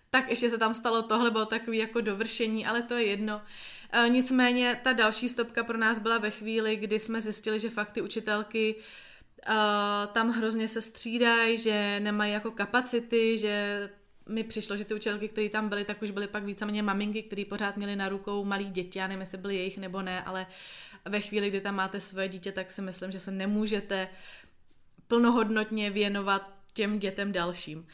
tak 0.10 0.30
ještě 0.30 0.50
se 0.50 0.58
tam 0.58 0.74
stalo 0.74 1.02
tohle, 1.02 1.32
bylo 1.32 1.46
takový 1.46 1.78
jako 1.78 2.02
dovršení, 2.02 2.66
ale 2.66 2.82
to 2.82 2.94
je 2.94 3.06
jedno. 3.06 3.42
E, 3.92 4.10
nicméně 4.10 4.80
ta 4.84 4.94
další 4.94 5.30
stopka 5.30 5.64
pro 5.64 5.78
nás 5.78 6.00
byla 6.00 6.18
ve 6.18 6.32
chvíli, 6.32 6.76
kdy 6.76 7.00
jsme 7.00 7.22
zjistili, 7.22 7.60
že 7.60 7.70
fakt 7.70 7.92
ty 7.92 8.02
učitelky 8.02 8.76
e, 8.76 9.54
tam 10.08 10.30
hrozně 10.30 10.68
se 10.68 10.82
střídají, 10.82 11.58
že 11.58 12.00
nemají 12.00 12.34
jako 12.34 12.52
kapacity, 12.52 13.38
že 13.38 13.90
mi 14.30 14.44
přišlo, 14.44 14.78
že 14.78 14.86
ty 14.86 14.94
učitelky, 14.94 15.30
které 15.30 15.50
tam 15.50 15.70
byly, 15.70 15.86
tak 15.86 16.02
už 16.02 16.12
byly 16.12 16.28
pak 16.28 16.44
víceméně 16.44 16.84
maminky, 16.84 17.24
které 17.24 17.46
pořád 17.46 17.78
měly 17.78 17.96
na 17.96 18.10
rukou 18.10 18.44
malý 18.46 18.66
děti, 18.66 19.00
já 19.00 19.08
nevím, 19.08 19.22
jestli 19.22 19.38
byly 19.38 19.56
jejich 19.56 19.78
nebo 19.78 20.02
ne, 20.02 20.24
ale 20.24 20.48
ve 21.06 21.22
chvíli, 21.22 21.50
kdy 21.50 21.62
tam 21.62 21.76
máte 21.76 22.00
svoje 22.02 22.28
dítě, 22.28 22.52
tak 22.52 22.72
si 22.72 22.82
myslím, 22.82 23.12
že 23.12 23.20
se 23.20 23.32
nemůžete 23.32 24.08
plnohodnotně 25.08 25.90
věnovat 25.90 26.54
těm 26.74 27.00
dětem 27.00 27.32
dalším. 27.32 27.88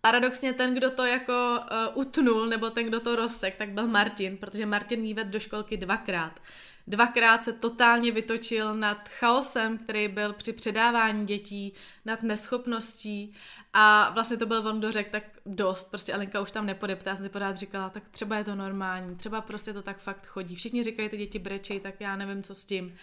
Paradoxně 0.00 0.52
ten, 0.52 0.74
kdo 0.74 0.90
to 0.90 1.04
jako 1.04 1.32
uh, 1.32 2.00
utnul, 2.00 2.46
nebo 2.46 2.70
ten, 2.70 2.86
kdo 2.86 3.00
to 3.00 3.16
rozsek, 3.16 3.56
tak 3.56 3.70
byl 3.70 3.86
Martin, 3.88 4.36
protože 4.36 4.66
Martin 4.66 5.04
jí 5.04 5.14
do 5.14 5.40
školky 5.40 5.76
dvakrát. 5.76 6.40
Dvakrát 6.88 7.44
se 7.44 7.52
totálně 7.52 8.12
vytočil 8.12 8.74
nad 8.74 9.08
chaosem, 9.08 9.78
který 9.78 10.08
byl 10.08 10.32
při 10.32 10.52
předávání 10.52 11.26
dětí, 11.26 11.72
nad 12.04 12.22
neschopností 12.22 13.34
a 13.72 14.10
vlastně 14.14 14.36
to 14.36 14.46
byl 14.46 14.68
on, 14.68 14.78
kdo 14.78 14.92
řekl 14.92 15.10
tak 15.10 15.22
dost, 15.46 15.90
prostě 15.90 16.12
Alenka 16.12 16.40
už 16.40 16.52
tam 16.52 16.66
nepodeptá, 16.66 17.16
jsem 17.16 17.24
si 17.24 17.28
pořád 17.28 17.56
říkala, 17.56 17.90
tak 17.90 18.08
třeba 18.08 18.36
je 18.36 18.44
to 18.44 18.54
normální, 18.54 19.16
třeba 19.16 19.40
prostě 19.40 19.72
to 19.72 19.82
tak 19.82 19.98
fakt 19.98 20.26
chodí. 20.26 20.56
Všichni 20.56 20.84
říkají, 20.84 21.08
ty 21.08 21.16
děti 21.16 21.38
brečej, 21.38 21.80
tak 21.80 21.94
já 22.00 22.16
nevím, 22.16 22.42
co 22.42 22.54
s 22.54 22.64
tím. 22.64 22.94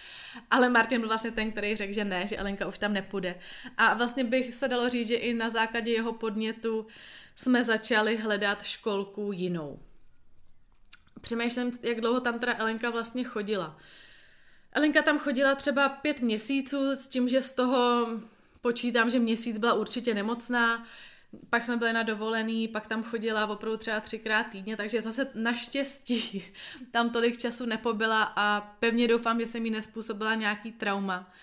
Ale 0.52 0.70
Martin 0.70 1.00
byl 1.00 1.10
vlastně 1.10 1.32
ten, 1.32 1.52
který 1.52 1.76
řekl, 1.76 1.94
že 1.94 2.06
ne, 2.06 2.28
že 2.28 2.38
Alenka 2.38 2.68
už 2.68 2.78
tam 2.78 2.94
nepůjde. 2.94 3.36
A 3.78 3.94
vlastně 3.94 4.24
bych 4.24 4.54
se 4.54 4.68
dalo 4.68 4.90
říct, 4.90 5.08
že 5.08 5.16
i 5.16 5.34
na 5.34 5.50
základě 5.50 5.92
jeho 5.92 6.14
podnětu 6.14 6.88
jsme 7.36 7.64
začali 7.64 8.18
hledat 8.18 8.64
školku 8.64 9.32
jinou 9.32 9.80
přemýšlím, 11.24 11.72
jak 11.82 12.02
dlouho 12.02 12.20
tam 12.20 12.40
teda 12.40 12.56
Elenka 12.58 12.90
vlastně 12.90 13.24
chodila. 13.24 13.78
Elenka 14.72 15.02
tam 15.02 15.20
chodila 15.20 15.56
třeba 15.56 15.90
pět 15.90 16.22
měsíců 16.22 16.92
s 16.92 17.08
tím, 17.08 17.30
že 17.30 17.42
z 17.42 17.54
toho 17.54 18.08
počítám, 18.62 19.10
že 19.10 19.20
měsíc 19.20 19.58
byla 19.58 19.74
určitě 19.74 20.14
nemocná, 20.14 20.88
pak 21.50 21.64
jsme 21.64 21.78
byli 21.78 21.94
na 21.94 22.04
dovolený, 22.04 22.68
pak 22.68 22.88
tam 22.88 23.04
chodila 23.04 23.48
opravdu 23.48 23.78
třeba 23.78 24.00
třikrát 24.00 24.44
týdně, 24.44 24.78
takže 24.78 25.02
zase 25.02 25.28
naštěstí 25.36 26.44
tam 26.92 27.10
tolik 27.10 27.38
času 27.38 27.66
nepobyla 27.66 28.34
a 28.36 28.62
pevně 28.80 29.08
doufám, 29.08 29.40
že 29.40 29.48
jsem 29.48 29.66
jí 29.66 29.72
nespůsobila 29.72 30.36
nějaký 30.36 30.72
trauma. 30.72 31.34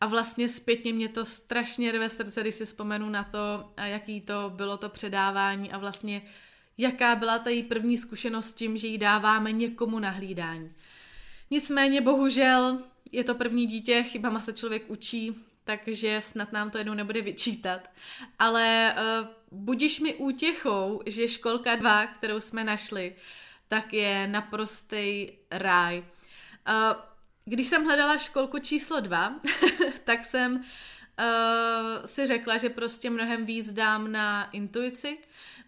A 0.00 0.06
vlastně 0.06 0.48
zpětně 0.48 0.92
mě 0.92 1.08
to 1.08 1.24
strašně 1.24 1.92
rve 1.92 2.08
srdce, 2.08 2.40
když 2.40 2.54
si 2.54 2.64
vzpomenu 2.66 3.10
na 3.10 3.24
to, 3.24 3.72
jaký 3.76 4.20
to 4.20 4.52
bylo 4.56 4.76
to 4.76 4.88
předávání 4.88 5.72
a 5.72 5.78
vlastně 5.78 6.22
jaká 6.78 7.14
byla 7.16 7.38
ta 7.38 7.50
její 7.50 7.62
první 7.62 7.98
zkušenost 7.98 8.46
s 8.46 8.52
tím, 8.52 8.76
že 8.76 8.86
ji 8.86 8.98
dáváme 8.98 9.52
někomu 9.52 9.98
na 9.98 10.10
hlídání. 10.10 10.72
Nicméně 11.50 12.00
bohužel 12.00 12.78
je 13.12 13.24
to 13.24 13.34
první 13.34 13.66
dítě, 13.66 14.02
chybama 14.02 14.40
se 14.40 14.52
člověk 14.52 14.90
učí, 14.90 15.34
takže 15.64 16.20
snad 16.22 16.52
nám 16.52 16.70
to 16.70 16.78
jednou 16.78 16.94
nebude 16.94 17.22
vyčítat. 17.22 17.90
Ale 18.38 18.94
uh, 18.94 19.28
budiš 19.52 20.00
mi 20.00 20.14
útěchou, 20.14 21.02
že 21.06 21.28
školka 21.28 21.76
2, 21.76 22.06
kterou 22.06 22.40
jsme 22.40 22.64
našli, 22.64 23.14
tak 23.68 23.92
je 23.92 24.26
naprostý 24.26 25.28
ráj. 25.50 25.98
Uh, 25.98 26.04
když 27.44 27.66
jsem 27.66 27.84
hledala 27.84 28.18
školku 28.18 28.58
číslo 28.58 29.00
2, 29.00 29.40
tak 30.04 30.24
jsem 30.24 30.54
uh, 30.54 30.62
si 32.04 32.26
řekla, 32.26 32.56
že 32.56 32.70
prostě 32.70 33.10
mnohem 33.10 33.46
víc 33.46 33.72
dám 33.72 34.12
na 34.12 34.50
intuici, 34.50 35.18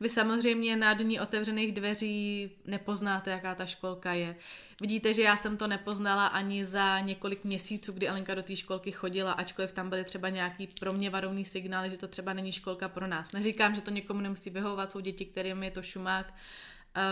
vy 0.00 0.08
samozřejmě 0.08 0.76
na 0.76 0.94
dní 0.94 1.20
otevřených 1.20 1.72
dveří 1.72 2.50
nepoznáte, 2.64 3.30
jaká 3.30 3.54
ta 3.54 3.66
školka 3.66 4.12
je. 4.12 4.36
Vidíte, 4.80 5.14
že 5.14 5.22
já 5.22 5.36
jsem 5.36 5.56
to 5.56 5.66
nepoznala 5.66 6.26
ani 6.26 6.64
za 6.64 7.00
několik 7.00 7.44
měsíců, 7.44 7.92
kdy 7.92 8.08
Alenka 8.08 8.34
do 8.34 8.42
té 8.42 8.56
školky 8.56 8.92
chodila, 8.92 9.32
ačkoliv 9.32 9.72
tam 9.72 9.90
byly 9.90 10.04
třeba 10.04 10.28
nějaký 10.28 10.68
pro 10.80 10.92
mě 10.92 11.10
varovný 11.10 11.44
signály, 11.44 11.90
že 11.90 11.96
to 11.96 12.08
třeba 12.08 12.32
není 12.32 12.52
školka 12.52 12.88
pro 12.88 13.06
nás. 13.06 13.32
Neříkám, 13.32 13.74
že 13.74 13.80
to 13.80 13.90
někomu 13.90 14.20
nemusí 14.20 14.50
vyhovovat, 14.50 14.92
jsou 14.92 15.00
děti, 15.00 15.24
kterým 15.24 15.62
je 15.62 15.70
to 15.70 15.82
šumák, 15.82 16.34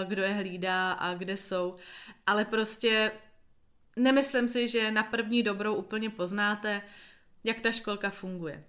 kdo 0.08 0.22
je 0.22 0.32
hlídá 0.34 0.92
a 0.92 1.14
kde 1.14 1.36
jsou, 1.36 1.74
ale 2.26 2.44
prostě 2.44 3.12
nemyslím 3.96 4.48
si, 4.48 4.68
že 4.68 4.90
na 4.90 5.02
první 5.02 5.42
dobrou 5.42 5.74
úplně 5.74 6.10
poznáte, 6.10 6.82
jak 7.44 7.60
ta 7.60 7.72
školka 7.72 8.10
funguje. 8.10 8.64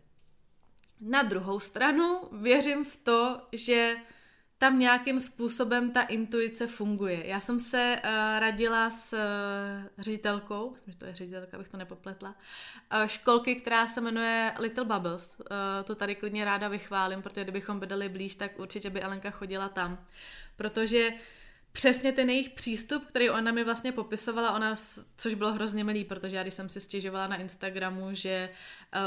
Na 0.99 1.23
druhou 1.23 1.59
stranu 1.59 2.21
věřím 2.31 2.85
v 2.85 2.97
to, 2.97 3.41
že 3.51 3.95
tam 4.57 4.79
nějakým 4.79 5.19
způsobem 5.19 5.91
ta 5.91 6.01
intuice 6.01 6.67
funguje. 6.67 7.27
Já 7.27 7.39
jsem 7.39 7.59
se 7.59 8.01
uh, 8.03 8.09
radila 8.39 8.89
s 8.91 9.13
uh, 9.13 9.19
ředitelkou, 9.97 10.71
myslím, 10.71 10.91
že 10.91 10.97
to 10.97 11.05
je 11.05 11.15
ředitelka, 11.15 11.57
abych 11.57 11.69
to 11.69 11.77
nepopletla, 11.77 12.29
uh, 12.29 13.07
školky, 13.07 13.55
která 13.55 13.87
se 13.87 14.01
jmenuje 14.01 14.53
Little 14.59 14.85
Bubbles. 14.85 15.39
Uh, 15.39 15.45
to 15.83 15.95
tady 15.95 16.15
klidně 16.15 16.45
ráda 16.45 16.67
vychválím, 16.67 17.21
protože 17.21 17.43
kdybychom 17.43 17.79
bydali 17.79 18.09
blíž, 18.09 18.35
tak 18.35 18.59
určitě 18.59 18.89
by 18.89 19.03
Alenka 19.03 19.31
chodila 19.31 19.69
tam. 19.69 20.05
Protože 20.55 21.09
uh, 21.09 21.17
přesně 21.71 22.11
ten 22.11 22.29
jejich 22.29 22.49
přístup, 22.49 23.05
který 23.05 23.29
ona 23.29 23.51
mi 23.51 23.63
vlastně 23.63 23.91
popisovala, 23.91 24.51
ona, 24.55 24.75
což 25.17 25.33
bylo 25.33 25.53
hrozně 25.53 25.83
milý, 25.83 26.03
protože 26.03 26.35
já 26.35 26.41
když 26.41 26.53
jsem 26.53 26.69
si 26.69 26.81
stěžovala 26.81 27.27
na 27.27 27.35
Instagramu, 27.35 28.09
že 28.11 28.49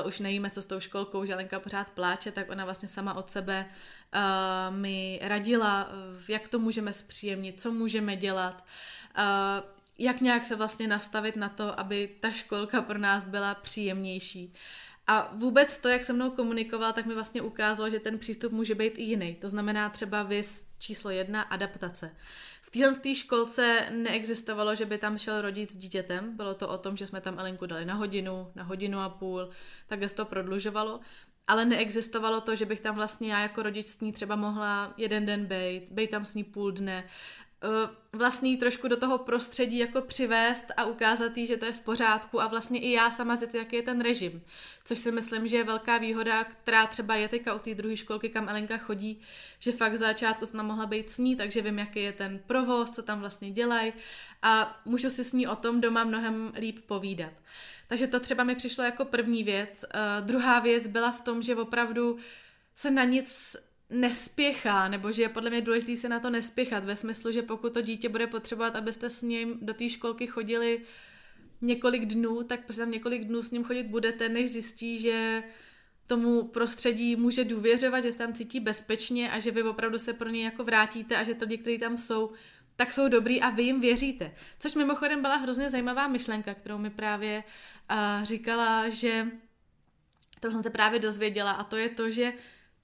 uh, 0.02 0.08
už 0.08 0.20
nevíme, 0.20 0.50
co 0.50 0.62
s 0.62 0.66
tou 0.66 0.80
školkou, 0.80 1.24
že 1.24 1.34
Lenka 1.34 1.60
pořád 1.60 1.90
pláče, 1.90 2.32
tak 2.32 2.50
ona 2.50 2.64
vlastně 2.64 2.88
sama 2.88 3.14
od 3.14 3.30
sebe 3.30 3.66
uh, 3.66 4.76
mi 4.76 5.20
radila, 5.22 5.88
uh, 5.88 6.22
jak 6.28 6.48
to 6.48 6.58
můžeme 6.58 6.92
zpříjemnit, 6.92 7.60
co 7.60 7.72
můžeme 7.72 8.16
dělat, 8.16 8.64
uh, 9.18 9.70
jak 9.98 10.20
nějak 10.20 10.44
se 10.44 10.56
vlastně 10.56 10.88
nastavit 10.88 11.36
na 11.36 11.48
to, 11.48 11.80
aby 11.80 12.10
ta 12.20 12.30
školka 12.30 12.82
pro 12.82 12.98
nás 12.98 13.24
byla 13.24 13.54
příjemnější. 13.54 14.54
A 15.06 15.32
vůbec 15.34 15.78
to, 15.78 15.88
jak 15.88 16.04
se 16.04 16.12
mnou 16.12 16.30
komunikovala, 16.30 16.92
tak 16.92 17.06
mi 17.06 17.14
vlastně 17.14 17.42
ukázalo, 17.42 17.90
že 17.90 18.00
ten 18.00 18.18
přístup 18.18 18.52
může 18.52 18.74
být 18.74 18.98
i 18.98 19.02
jiný. 19.02 19.34
To 19.34 19.48
znamená 19.48 19.88
třeba 19.90 20.22
vys 20.22 20.66
číslo 20.78 21.10
jedna, 21.10 21.42
adaptace. 21.42 22.16
V 22.62 22.70
téhle 22.70 23.14
školce 23.14 23.86
neexistovalo, 23.90 24.74
že 24.74 24.86
by 24.86 24.98
tam 24.98 25.18
šel 25.18 25.40
rodič 25.42 25.70
s 25.70 25.76
dítětem, 25.76 26.36
bylo 26.36 26.54
to 26.54 26.68
o 26.68 26.78
tom, 26.78 26.96
že 26.96 27.06
jsme 27.06 27.20
tam 27.20 27.38
Elenku 27.38 27.66
dali 27.66 27.84
na 27.84 27.94
hodinu, 27.94 28.52
na 28.54 28.62
hodinu 28.62 28.98
a 28.98 29.08
půl, 29.08 29.50
tak 29.86 30.08
se 30.08 30.16
to 30.16 30.24
prodlužovalo, 30.24 31.00
ale 31.46 31.64
neexistovalo 31.64 32.40
to, 32.40 32.56
že 32.56 32.66
bych 32.66 32.80
tam 32.80 32.94
vlastně 32.94 33.32
já 33.32 33.40
jako 33.40 33.62
rodič 33.62 33.86
s 33.86 34.00
ní 34.00 34.12
třeba 34.12 34.36
mohla 34.36 34.94
jeden 34.96 35.26
den 35.26 35.46
bejt, 35.46 35.84
bejt 35.90 36.10
tam 36.10 36.24
s 36.24 36.34
ní 36.34 36.44
půl 36.44 36.72
dne, 36.72 37.04
Eh, 37.64 37.88
vlastně 38.12 38.56
trošku 38.56 38.88
do 38.88 38.96
toho 38.96 39.18
prostředí 39.18 39.78
jako 39.78 40.00
přivést 40.00 40.66
a 40.76 40.84
ukázat 40.84 41.36
jí, 41.36 41.46
že 41.46 41.56
to 41.56 41.64
je 41.64 41.72
v 41.72 41.80
pořádku 41.80 42.42
a 42.42 42.46
vlastně 42.46 42.80
i 42.80 42.92
já 42.92 43.10
sama 43.10 43.36
zjistit, 43.36 43.58
jaký 43.58 43.76
je 43.76 43.82
ten 43.82 44.00
režim. 44.00 44.42
Což 44.84 44.98
si 44.98 45.12
myslím, 45.12 45.46
že 45.46 45.56
je 45.56 45.64
velká 45.64 45.98
výhoda, 45.98 46.44
která 46.44 46.86
třeba 46.86 47.14
je 47.14 47.28
teďka 47.28 47.54
od 47.54 47.62
té 47.62 47.74
druhé 47.74 47.96
školky, 47.96 48.28
kam 48.28 48.48
Elenka 48.48 48.78
chodí, 48.78 49.20
že 49.58 49.72
fakt 49.72 49.92
v 49.92 49.96
začátku 49.96 50.46
jsem 50.46 50.66
mohla 50.66 50.86
být 50.86 51.10
s 51.10 51.18
ní, 51.18 51.36
takže 51.36 51.62
vím, 51.62 51.78
jaký 51.78 52.02
je 52.02 52.12
ten 52.12 52.40
provoz, 52.46 52.90
co 52.90 53.02
tam 53.02 53.20
vlastně 53.20 53.50
dělají 53.50 53.92
a 54.42 54.80
můžu 54.84 55.10
si 55.10 55.24
s 55.24 55.32
ní 55.32 55.46
o 55.46 55.56
tom 55.56 55.80
doma 55.80 56.04
mnohem 56.04 56.52
líp 56.58 56.78
povídat. 56.86 57.32
Takže 57.88 58.06
to 58.06 58.20
třeba 58.20 58.44
mi 58.44 58.54
přišlo 58.54 58.84
jako 58.84 59.04
první 59.04 59.44
věc. 59.44 59.84
Uh, 59.94 60.26
druhá 60.26 60.60
věc 60.60 60.86
byla 60.86 61.12
v 61.12 61.20
tom, 61.20 61.42
že 61.42 61.56
opravdu 61.56 62.16
se 62.76 62.90
na 62.90 63.04
nic 63.04 63.56
nespěchá, 63.92 64.88
nebo 64.88 65.12
že 65.12 65.22
je 65.22 65.28
podle 65.28 65.50
mě 65.50 65.60
důležité 65.60 65.96
se 65.96 66.08
na 66.08 66.20
to 66.20 66.30
nespěchat, 66.30 66.84
ve 66.84 66.96
smyslu, 66.96 67.32
že 67.32 67.42
pokud 67.42 67.74
to 67.74 67.80
dítě 67.80 68.08
bude 68.08 68.26
potřebovat, 68.26 68.76
abyste 68.76 69.10
s 69.10 69.22
ním 69.22 69.58
do 69.62 69.74
té 69.74 69.88
školky 69.88 70.26
chodili 70.26 70.80
několik 71.60 72.06
dnů, 72.06 72.44
tak 72.44 72.64
prostě 72.64 72.82
tam 72.82 72.90
několik 72.90 73.24
dnů 73.24 73.42
s 73.42 73.50
ním 73.50 73.64
chodit 73.64 73.82
budete, 73.82 74.28
než 74.28 74.50
zjistí, 74.50 74.98
že 74.98 75.42
tomu 76.06 76.42
prostředí 76.42 77.16
může 77.16 77.44
důvěřovat, 77.44 78.04
že 78.04 78.12
se 78.12 78.18
tam 78.18 78.32
cítí 78.32 78.60
bezpečně 78.60 79.30
a 79.30 79.38
že 79.38 79.50
vy 79.50 79.62
opravdu 79.62 79.98
se 79.98 80.12
pro 80.12 80.28
ně 80.28 80.44
jako 80.44 80.64
vrátíte 80.64 81.16
a 81.16 81.22
že 81.22 81.34
to 81.34 81.44
lidi, 81.44 81.58
kteří 81.58 81.78
tam 81.78 81.98
jsou, 81.98 82.32
tak 82.76 82.92
jsou 82.92 83.08
dobrý 83.08 83.40
a 83.40 83.50
vy 83.50 83.62
jim 83.62 83.80
věříte. 83.80 84.34
Což 84.58 84.74
mimochodem 84.74 85.22
byla 85.22 85.36
hrozně 85.36 85.70
zajímavá 85.70 86.08
myšlenka, 86.08 86.54
kterou 86.54 86.78
mi 86.78 86.90
právě 86.90 87.44
uh, 87.90 88.24
říkala, 88.24 88.88
že 88.88 89.26
to 90.40 90.50
jsem 90.50 90.62
se 90.62 90.70
právě 90.70 91.00
dozvěděla 91.00 91.50
a 91.50 91.64
to 91.64 91.76
je 91.76 91.88
to, 91.88 92.10
že 92.10 92.32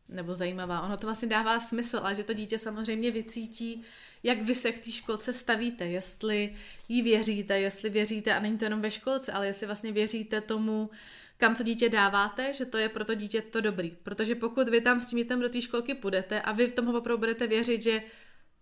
nebo 0.08 0.34
zajímavá. 0.34 0.80
Ono 0.80 0.96
to 0.96 1.06
vlastně 1.06 1.28
dává 1.28 1.60
smysl, 1.60 1.98
ale 2.02 2.14
že 2.14 2.24
to 2.24 2.32
dítě 2.32 2.58
samozřejmě 2.58 3.10
vycítí, 3.10 3.82
jak 4.22 4.42
vy 4.42 4.54
se 4.54 4.72
k 4.72 4.84
té 4.84 4.90
školce 4.90 5.32
stavíte, 5.32 5.86
jestli 5.86 6.56
jí 6.88 7.02
věříte, 7.02 7.60
jestli 7.60 7.90
věříte, 7.90 8.34
a 8.34 8.40
není 8.40 8.58
to 8.58 8.64
jenom 8.64 8.80
ve 8.80 8.90
školce, 8.90 9.32
ale 9.32 9.46
jestli 9.46 9.66
vlastně 9.66 9.92
věříte 9.92 10.40
tomu, 10.40 10.90
kam 11.36 11.54
to 11.54 11.62
dítě 11.62 11.88
dáváte, 11.88 12.52
že 12.52 12.64
to 12.64 12.78
je 12.78 12.88
pro 12.88 13.04
to 13.04 13.14
dítě 13.14 13.42
to 13.42 13.60
dobrý. 13.60 13.96
Protože 14.02 14.34
pokud 14.34 14.68
vy 14.68 14.80
tam 14.80 15.00
s 15.00 15.04
tím 15.04 15.18
dítem 15.18 15.40
do 15.40 15.48
té 15.48 15.62
školky 15.62 15.94
půjdete 15.94 16.40
a 16.40 16.52
vy 16.52 16.66
v 16.66 16.72
tom 16.72 16.88
opravdu 16.88 17.18
budete 17.18 17.46
věřit, 17.46 17.82
že 17.82 18.02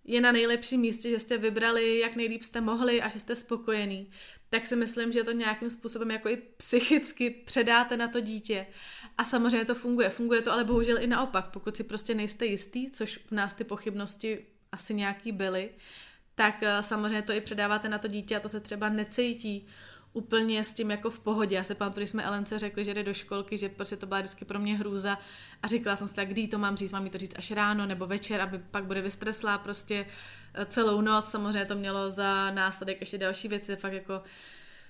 je 0.05 0.21
na 0.21 0.33
nejlepším 0.33 0.81
místě, 0.81 1.11
že 1.11 1.21
jste 1.21 1.39
vybrali, 1.39 1.99
jak 1.99 2.17
nejlíp 2.17 2.43
jste 2.43 2.61
mohli 2.61 3.03
a 3.03 3.09
že 3.09 3.21
jste 3.21 3.37
spokojený, 3.37 4.11
tak 4.49 4.65
si 4.65 4.77
myslím, 4.77 5.13
že 5.13 5.25
to 5.25 5.33
nějakým 5.33 5.71
způsobem 5.71 6.11
jako 6.11 6.29
i 6.29 6.37
psychicky 6.37 7.31
předáte 7.31 7.97
na 7.97 8.09
to 8.09 8.21
dítě. 8.21 8.67
A 9.19 9.25
samozřejmě 9.25 9.65
to 9.65 9.75
funguje. 9.75 10.11
Funguje 10.11 10.43
to 10.43 10.53
ale 10.53 10.65
bohužel 10.65 11.03
i 11.03 11.07
naopak. 11.07 11.47
Pokud 11.47 11.77
si 11.77 11.85
prostě 11.85 12.15
nejste 12.15 12.47
jistý, 12.47 12.91
což 12.91 13.19
v 13.19 13.33
nás 13.33 13.55
ty 13.55 13.65
pochybnosti 13.65 14.47
asi 14.73 14.95
nějaký 14.95 15.33
byly, 15.33 15.71
tak 16.35 16.63
eh, 16.63 16.83
samozřejmě 16.83 17.23
to 17.23 17.33
i 17.33 17.41
předáváte 17.41 17.89
na 17.89 17.99
to 17.99 18.09
dítě 18.09 18.37
a 18.37 18.41
to 18.41 18.49
se 18.49 18.61
třeba 18.61 18.89
necítí 18.89 19.67
úplně 20.13 20.65
s 20.65 20.73
tím 20.73 20.91
jako 20.91 21.11
v 21.11 21.19
pohodě. 21.19 21.57
Já 21.57 21.65
se 21.65 21.75
pamatuju, 21.75 22.01
když 22.01 22.11
jsme 22.11 22.23
Elence 22.23 22.59
řekli, 22.59 22.85
že 22.85 22.95
jde 22.95 23.03
do 23.03 23.15
školky, 23.15 23.59
že 23.59 23.69
prostě 23.69 23.97
to 23.97 24.07
byla 24.07 24.21
vždycky 24.21 24.45
pro 24.45 24.59
mě 24.59 24.77
hrůza 24.77 25.19
a 25.63 25.67
říkala 25.67 25.97
jsem 25.97 26.09
si 26.09 26.15
tak, 26.15 26.29
kdy 26.29 26.49
to 26.49 26.59
mám 26.59 26.77
říct, 26.77 26.93
mám 26.93 27.05
jí 27.05 27.11
to 27.11 27.19
říct 27.19 27.35
až 27.37 27.51
ráno 27.51 27.87
nebo 27.87 28.07
večer, 28.07 28.41
aby 28.41 28.59
pak 28.59 28.85
bude 28.85 29.03
vystreslá 29.03 29.59
prostě 29.59 30.07
eh, 30.55 30.67
celou 30.67 31.01
noc. 31.01 31.25
Samozřejmě 31.25 31.65
to 31.65 31.75
mělo 31.75 32.11
za 32.11 32.51
následek 32.51 33.01
ještě 33.01 33.19
další 33.19 33.49
věci, 33.49 33.77
fakt 33.77 33.93
jako 33.93 34.23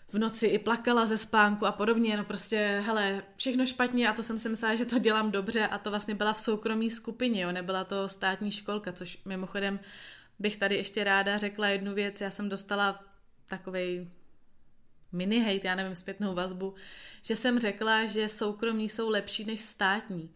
v 0.08 0.18
noci 0.18 0.46
i 0.46 0.58
plakala 0.58 1.06
ze 1.06 1.16
spánku 1.16 1.66
a 1.66 1.72
podobně, 1.72 2.16
no 2.16 2.24
prostě, 2.24 2.82
hele, 2.86 3.22
všechno 3.36 3.66
špatně 3.66 4.08
a 4.08 4.12
to 4.12 4.22
jsem 4.22 4.38
si 4.38 4.48
myslela, 4.48 4.74
že 4.74 4.84
to 4.84 4.98
dělám 4.98 5.30
dobře 5.30 5.66
a 5.66 5.78
to 5.78 5.90
vlastně 5.90 6.14
byla 6.14 6.32
v 6.32 6.40
soukromí 6.40 6.90
skupině, 6.90 7.42
jo, 7.42 7.52
nebyla 7.52 7.84
to 7.84 8.08
státní 8.08 8.50
školka, 8.50 8.92
což 8.92 9.18
mimochodem 9.24 9.80
bych 10.38 10.56
tady 10.56 10.76
ještě 10.76 11.04
ráda 11.04 11.38
řekla 11.38 11.68
jednu 11.68 11.94
věc, 11.94 12.20
já 12.20 12.30
jsem 12.30 12.48
dostala 12.48 13.04
takovej 13.48 14.10
mini 15.12 15.40
hate, 15.40 15.68
já 15.68 15.74
nevím, 15.74 15.96
zpětnou 15.96 16.34
vazbu, 16.34 16.74
že 17.22 17.36
jsem 17.36 17.60
řekla, 17.60 18.06
že 18.06 18.28
soukromí 18.28 18.88
jsou 18.88 19.10
lepší 19.10 19.44
než 19.44 19.60
státní. 19.60 20.34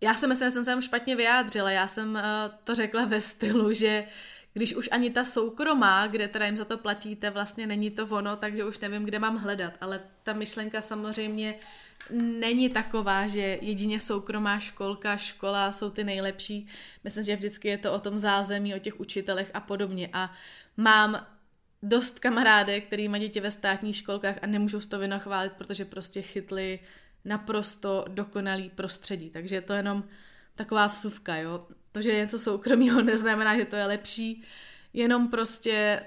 Já 0.00 0.14
si 0.14 0.26
myslím, 0.26 0.46
že 0.46 0.50
jsem 0.50 0.64
se 0.64 0.82
špatně 0.82 1.16
vyjádřila, 1.16 1.70
já 1.70 1.88
jsem 1.88 2.14
uh, 2.14 2.20
to 2.64 2.74
řekla 2.74 3.04
ve 3.04 3.20
stylu, 3.20 3.72
že 3.72 4.06
když 4.54 4.74
už 4.74 4.88
ani 4.92 5.10
ta 5.10 5.24
soukromá, 5.24 6.06
kde 6.06 6.28
teda 6.28 6.46
jim 6.46 6.56
za 6.56 6.64
to 6.64 6.78
platíte, 6.78 7.30
vlastně 7.30 7.66
není 7.66 7.90
to 7.90 8.06
ono, 8.06 8.36
takže 8.36 8.64
už 8.64 8.78
nevím, 8.78 9.04
kde 9.04 9.18
mám 9.18 9.36
hledat, 9.36 9.72
ale 9.80 10.00
ta 10.22 10.32
myšlenka 10.32 10.82
samozřejmě 10.82 11.54
není 12.10 12.70
taková, 12.70 13.26
že 13.26 13.58
jedině 13.60 14.00
soukromá 14.00 14.58
školka, 14.58 15.16
škola 15.16 15.72
jsou 15.72 15.90
ty 15.90 16.04
nejlepší. 16.04 16.66
Myslím, 17.04 17.24
že 17.24 17.36
vždycky 17.36 17.68
je 17.68 17.78
to 17.78 17.92
o 17.92 18.00
tom 18.00 18.18
zázemí, 18.18 18.74
o 18.74 18.78
těch 18.78 19.00
učitelech 19.00 19.50
a 19.54 19.60
podobně. 19.60 20.08
A 20.12 20.32
mám 20.76 21.26
dost 21.82 22.18
kamarádek, 22.18 22.86
který 22.86 23.08
mají 23.08 23.22
děti 23.22 23.40
ve 23.40 23.50
státních 23.50 23.96
školkách 23.96 24.36
a 24.42 24.46
nemůžou 24.46 24.80
z 24.80 24.86
toho 24.86 25.00
vynachválit, 25.00 25.52
protože 25.52 25.84
prostě 25.84 26.22
chytli 26.22 26.80
naprosto 27.24 28.04
dokonalý 28.08 28.70
prostředí. 28.70 29.30
Takže 29.30 29.54
je 29.54 29.60
to 29.60 29.72
jenom 29.72 30.04
taková 30.54 30.86
vsuvka, 30.86 31.36
jo. 31.36 31.66
To, 31.94 32.02
že 32.02 32.10
je 32.10 32.16
něco 32.16 32.38
soukromého, 32.38 33.02
neznamená, 33.12 33.58
že 33.58 33.64
to 33.64 33.76
je 33.76 33.86
lepší, 33.86 34.42
jenom 34.92 35.28
prostě 35.28 36.02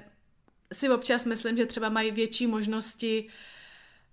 si 0.73 0.89
občas 0.89 1.25
myslím, 1.25 1.57
že 1.57 1.65
třeba 1.65 1.89
mají 1.89 2.11
větší 2.11 2.47
možnosti 2.47 3.29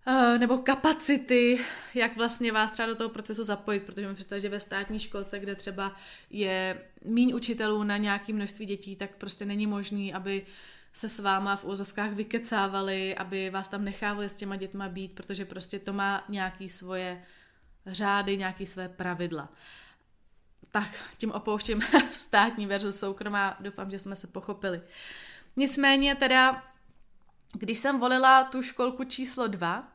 uh, 0.06 0.38
nebo 0.38 0.58
kapacity, 0.58 1.60
jak 1.94 2.16
vlastně 2.16 2.52
vás 2.52 2.70
třeba 2.70 2.88
do 2.88 2.94
toho 2.94 3.08
procesu 3.10 3.42
zapojit, 3.42 3.82
protože 3.82 4.08
mi 4.08 4.14
představit, 4.14 4.40
že 4.40 4.48
ve 4.48 4.60
státní 4.60 4.98
školce, 4.98 5.38
kde 5.38 5.54
třeba 5.54 5.96
je 6.30 6.82
míň 7.04 7.34
učitelů 7.34 7.82
na 7.82 7.96
nějaké 7.96 8.32
množství 8.32 8.66
dětí, 8.66 8.96
tak 8.96 9.10
prostě 9.16 9.44
není 9.44 9.66
možný, 9.66 10.14
aby 10.14 10.46
se 10.92 11.08
s 11.08 11.18
váma 11.18 11.56
v 11.56 11.64
úzovkách 11.64 12.12
vykecávali, 12.12 13.14
aby 13.14 13.50
vás 13.50 13.68
tam 13.68 13.84
nechávali 13.84 14.28
s 14.28 14.34
těma 14.34 14.56
dětma 14.56 14.88
být, 14.88 15.12
protože 15.12 15.44
prostě 15.44 15.78
to 15.78 15.92
má 15.92 16.24
nějaký 16.28 16.68
svoje 16.68 17.22
řády, 17.86 18.36
nějaký 18.36 18.66
své 18.66 18.88
pravidla. 18.88 19.48
Tak, 20.74 20.90
tím 21.18 21.32
opouštím 21.32 21.80
státní 22.12 22.66
versus 22.66 22.98
soukromá, 22.98 23.56
doufám, 23.60 23.90
že 23.90 23.98
jsme 23.98 24.16
se 24.16 24.26
pochopili. 24.26 24.82
Nicméně 25.56 26.14
teda, 26.14 26.64
když 27.52 27.78
jsem 27.78 27.98
volila 28.00 28.44
tu 28.44 28.62
školku 28.62 29.04
číslo 29.04 29.46
dva, 29.46 29.88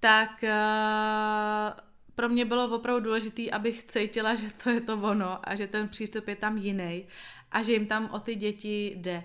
tak 0.00 0.30
uh, 0.42 1.80
pro 2.14 2.28
mě 2.28 2.44
bylo 2.44 2.76
opravdu 2.76 3.04
důležité, 3.04 3.50
abych 3.50 3.82
cítila, 3.82 4.34
že 4.34 4.46
to 4.64 4.70
je 4.70 4.80
to 4.80 4.94
ono 4.94 5.48
a 5.48 5.54
že 5.54 5.66
ten 5.66 5.88
přístup 5.88 6.28
je 6.28 6.36
tam 6.36 6.56
jiný 6.56 7.06
a 7.52 7.62
že 7.62 7.72
jim 7.72 7.86
tam 7.86 8.10
o 8.12 8.20
ty 8.20 8.34
děti 8.34 8.92
jde. 8.96 9.24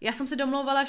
Já 0.00 0.12
jsem 0.12 0.26
si 0.26 0.36
domlouvala 0.36 0.84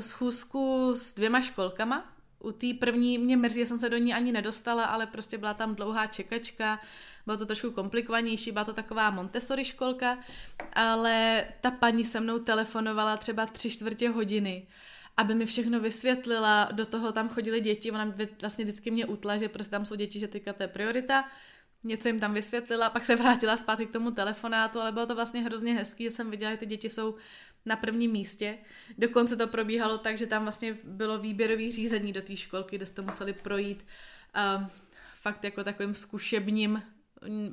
schůzku 0.00 0.90
s 0.96 1.14
dvěma 1.14 1.40
školkama. 1.40 2.12
U 2.38 2.52
té 2.52 2.66
první 2.80 3.18
mě 3.18 3.36
mrzí, 3.36 3.66
jsem 3.66 3.78
se 3.78 3.88
do 3.88 3.96
ní 3.96 4.14
ani 4.14 4.32
nedostala, 4.32 4.84
ale 4.84 5.06
prostě 5.06 5.38
byla 5.38 5.54
tam 5.54 5.74
dlouhá 5.74 6.06
čekačka, 6.06 6.80
bylo 7.28 7.38
to 7.38 7.46
trošku 7.46 7.70
komplikovanější, 7.70 8.52
byla 8.52 8.64
to 8.64 8.72
taková 8.72 9.10
Montessori 9.10 9.64
školka, 9.64 10.18
ale 10.72 11.44
ta 11.60 11.70
paní 11.70 12.04
se 12.04 12.20
mnou 12.20 12.38
telefonovala 12.38 13.16
třeba 13.16 13.46
tři 13.46 13.70
čtvrtě 13.70 14.08
hodiny, 14.08 14.66
aby 15.16 15.34
mi 15.34 15.46
všechno 15.46 15.80
vysvětlila, 15.80 16.68
do 16.72 16.86
toho 16.86 17.12
tam 17.12 17.28
chodili 17.28 17.60
děti, 17.60 17.90
ona 17.90 18.14
vlastně 18.40 18.64
vždycky 18.64 18.90
mě 18.90 19.06
utla, 19.06 19.36
že 19.36 19.48
prostě 19.48 19.70
tam 19.70 19.86
jsou 19.86 19.94
děti, 19.94 20.18
že 20.18 20.28
teďka 20.28 20.52
to 20.52 20.62
je 20.62 20.68
priorita, 20.68 21.24
něco 21.84 22.08
jim 22.08 22.20
tam 22.20 22.34
vysvětlila, 22.34 22.90
pak 22.90 23.04
se 23.04 23.16
vrátila 23.16 23.56
zpátky 23.56 23.86
k 23.86 23.92
tomu 23.92 24.10
telefonátu, 24.10 24.80
ale 24.80 24.92
bylo 24.92 25.06
to 25.06 25.14
vlastně 25.14 25.40
hrozně 25.40 25.74
hezký, 25.74 26.04
že 26.04 26.10
jsem 26.10 26.30
viděla, 26.30 26.50
že 26.50 26.56
ty 26.56 26.66
děti 26.66 26.90
jsou 26.90 27.14
na 27.66 27.76
prvním 27.76 28.10
místě. 28.10 28.58
Dokonce 28.98 29.36
to 29.36 29.46
probíhalo 29.46 29.98
tak, 29.98 30.18
že 30.18 30.26
tam 30.26 30.42
vlastně 30.42 30.78
bylo 30.84 31.18
výběrový 31.18 31.72
řízení 31.72 32.12
do 32.12 32.22
té 32.22 32.36
školky, 32.36 32.76
kde 32.76 32.86
jste 32.86 33.02
museli 33.02 33.32
projít 33.32 33.86
uh, 34.36 34.66
fakt 35.14 35.44
jako 35.44 35.64
takovým 35.64 35.94
zkušebním, 35.94 36.82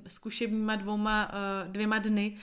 zkušebníma 0.08 0.76
dvouma, 0.76 1.32
uh, 1.34 1.72
dvěma 1.72 2.00
dny, 2.00 2.38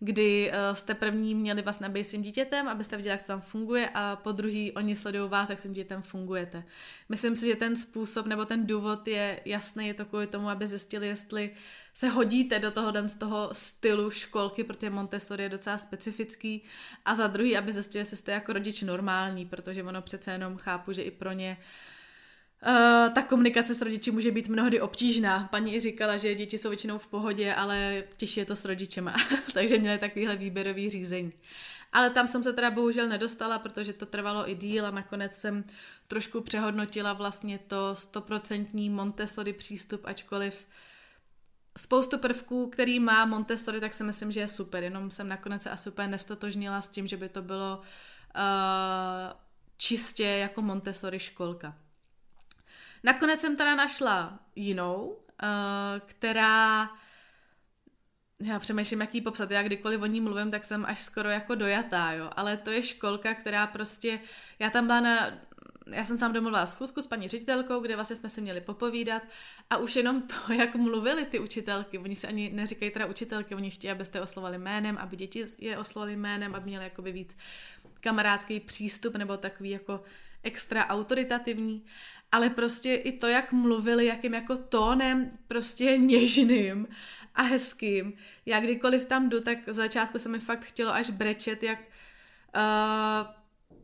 kdy 0.00 0.50
uh, 0.50 0.74
jste 0.74 0.94
první 0.94 1.34
měli 1.34 1.62
vlastně 1.62 1.88
být 1.88 2.04
s 2.04 2.10
tím 2.10 2.22
dítětem, 2.22 2.68
abyste 2.68 2.96
viděli, 2.96 3.10
jak 3.10 3.20
to 3.22 3.26
tam 3.26 3.40
funguje 3.40 3.88
a 3.94 4.16
po 4.16 4.32
druhý 4.32 4.72
oni 4.72 4.96
sledují 4.96 5.30
vás, 5.30 5.50
jak 5.50 5.58
s 5.58 5.62
tím 5.62 5.72
dítětem 5.72 6.02
fungujete. 6.02 6.64
Myslím 7.08 7.36
si, 7.36 7.48
že 7.48 7.56
ten 7.56 7.76
způsob 7.76 8.26
nebo 8.26 8.44
ten 8.44 8.66
důvod 8.66 9.08
je 9.08 9.40
jasný, 9.44 9.86
je 9.86 9.94
to 9.94 10.04
kvůli 10.04 10.26
tomu, 10.26 10.48
aby 10.48 10.66
zjistili, 10.66 11.06
jestli 11.06 11.50
se 11.94 12.08
hodíte 12.08 12.58
do 12.58 12.70
toho 12.70 12.90
den 12.90 13.08
z 13.08 13.14
toho 13.14 13.50
stylu 13.52 14.10
školky, 14.10 14.64
protože 14.64 14.90
Montessori 14.90 15.42
je 15.42 15.48
docela 15.48 15.78
specifický 15.78 16.62
a 17.04 17.14
za 17.14 17.26
druhý, 17.26 17.56
aby 17.56 17.72
zjistili, 17.72 18.00
jestli 18.00 18.16
jste 18.16 18.32
jako 18.32 18.52
rodič 18.52 18.82
normální, 18.82 19.46
protože 19.46 19.82
ono 19.82 20.02
přece 20.02 20.30
jenom 20.32 20.56
chápu, 20.56 20.92
že 20.92 21.02
i 21.02 21.10
pro 21.10 21.32
ně 21.32 21.56
Uh, 21.58 21.97
ta 23.14 23.22
komunikace 23.22 23.74
s 23.74 23.82
rodiči 23.82 24.10
může 24.10 24.30
být 24.30 24.48
mnohdy 24.48 24.80
obtížná. 24.80 25.48
Paní 25.50 25.74
i 25.74 25.80
říkala, 25.80 26.16
že 26.16 26.34
děti 26.34 26.58
jsou 26.58 26.68
většinou 26.68 26.98
v 26.98 27.06
pohodě, 27.06 27.54
ale 27.54 28.04
těžší 28.16 28.40
je 28.40 28.46
to 28.46 28.56
s 28.56 28.64
rodičema. 28.64 29.14
Takže 29.54 29.78
měli 29.78 29.98
takovýhle 29.98 30.36
výběrový 30.36 30.90
řízení. 30.90 31.32
Ale 31.92 32.10
tam 32.10 32.28
jsem 32.28 32.42
se 32.42 32.52
teda 32.52 32.70
bohužel 32.70 33.08
nedostala, 33.08 33.58
protože 33.58 33.92
to 33.92 34.06
trvalo 34.06 34.50
i 34.50 34.54
díl 34.54 34.86
a 34.86 34.90
nakonec 34.90 35.34
jsem 35.34 35.64
trošku 36.08 36.40
přehodnotila 36.40 37.12
vlastně 37.12 37.58
to 37.58 37.96
stoprocentní 37.96 38.90
Montessori 38.90 39.52
přístup, 39.52 40.00
ačkoliv 40.04 40.66
spoustu 41.78 42.18
prvků, 42.18 42.66
který 42.66 43.00
má 43.00 43.24
Montessori, 43.24 43.80
tak 43.80 43.94
si 43.94 44.04
myslím, 44.04 44.32
že 44.32 44.40
je 44.40 44.48
super. 44.48 44.82
Jenom 44.82 45.10
jsem 45.10 45.28
nakonec 45.28 45.62
se 45.62 45.70
asi 45.70 45.88
úplně 45.88 46.08
nestotožnila 46.08 46.82
s 46.82 46.88
tím, 46.88 47.06
že 47.06 47.16
by 47.16 47.28
to 47.28 47.42
bylo 47.42 47.78
uh, 47.78 48.42
čistě 49.76 50.24
jako 50.24 50.62
Montessori 50.62 51.18
školka. 51.18 51.76
Nakonec 53.04 53.40
jsem 53.40 53.56
teda 53.56 53.74
našla 53.74 54.38
jinou, 54.56 55.06
uh, 55.06 55.18
která 56.06 56.90
já 58.40 58.58
přemýšlím, 58.58 59.00
jak 59.00 59.14
ji 59.14 59.20
popsat. 59.20 59.50
Já 59.50 59.62
kdykoliv 59.62 60.02
o 60.02 60.06
ní 60.06 60.20
mluvím, 60.20 60.50
tak 60.50 60.64
jsem 60.64 60.84
až 60.84 61.00
skoro 61.02 61.28
jako 61.28 61.54
dojatá, 61.54 62.12
jo. 62.12 62.30
Ale 62.36 62.56
to 62.56 62.70
je 62.70 62.82
školka, 62.82 63.34
která 63.34 63.66
prostě, 63.66 64.20
já 64.58 64.70
tam 64.70 64.86
byla 64.86 65.00
na, 65.00 65.30
já 65.90 66.04
jsem 66.04 66.16
sám 66.16 66.32
domluvila 66.32 66.66
schůzku 66.66 67.02
s 67.02 67.06
paní 67.06 67.28
ředitelkou, 67.28 67.80
kde 67.80 67.94
vlastně 67.94 68.16
jsme 68.16 68.30
se 68.30 68.40
měli 68.40 68.60
popovídat 68.60 69.22
a 69.70 69.76
už 69.76 69.96
jenom 69.96 70.22
to, 70.22 70.52
jak 70.58 70.74
mluvili 70.74 71.24
ty 71.24 71.38
učitelky, 71.38 71.98
oni 71.98 72.16
se 72.16 72.26
ani 72.26 72.50
neříkají 72.52 72.90
teda 72.90 73.06
učitelky, 73.06 73.54
oni 73.54 73.70
chtějí, 73.70 73.90
abyste 73.90 74.20
oslovali 74.20 74.58
jménem, 74.58 74.98
aby 74.98 75.16
děti 75.16 75.46
je 75.58 75.78
oslovali 75.78 76.16
jménem, 76.16 76.54
aby 76.54 76.66
měli 76.66 76.84
jakoby 76.84 77.12
víc 77.12 77.36
kamarádský 78.00 78.60
přístup 78.60 79.16
nebo 79.16 79.36
takový 79.36 79.70
jako 79.70 80.02
extra 80.42 80.86
autoritativní 80.86 81.84
ale 82.32 82.50
prostě 82.50 82.94
i 82.94 83.12
to, 83.12 83.26
jak 83.26 83.52
mluvili, 83.52 84.06
jakým 84.06 84.34
jako 84.34 84.56
tónem 84.56 85.30
prostě 85.48 85.96
něžným 85.96 86.88
a 87.34 87.42
hezkým. 87.42 88.12
Já 88.46 88.60
kdykoliv 88.60 89.06
tam 89.06 89.28
jdu, 89.28 89.40
tak 89.40 89.58
z 89.66 89.74
začátku 89.74 90.18
se 90.18 90.28
mi 90.28 90.38
fakt 90.38 90.64
chtělo 90.64 90.94
až 90.94 91.10
brečet, 91.10 91.62
jak 91.62 91.78
uh, 92.56 93.26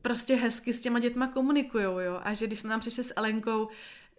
prostě 0.02 0.34
hezky 0.34 0.72
s 0.72 0.80
těma 0.80 0.98
dětma 0.98 1.26
komunikujou, 1.26 1.98
jo. 1.98 2.20
A 2.22 2.32
že 2.32 2.46
když 2.46 2.58
jsme 2.58 2.70
tam 2.70 2.80
přišli 2.80 3.04
s 3.04 3.12
Elenkou, 3.16 3.68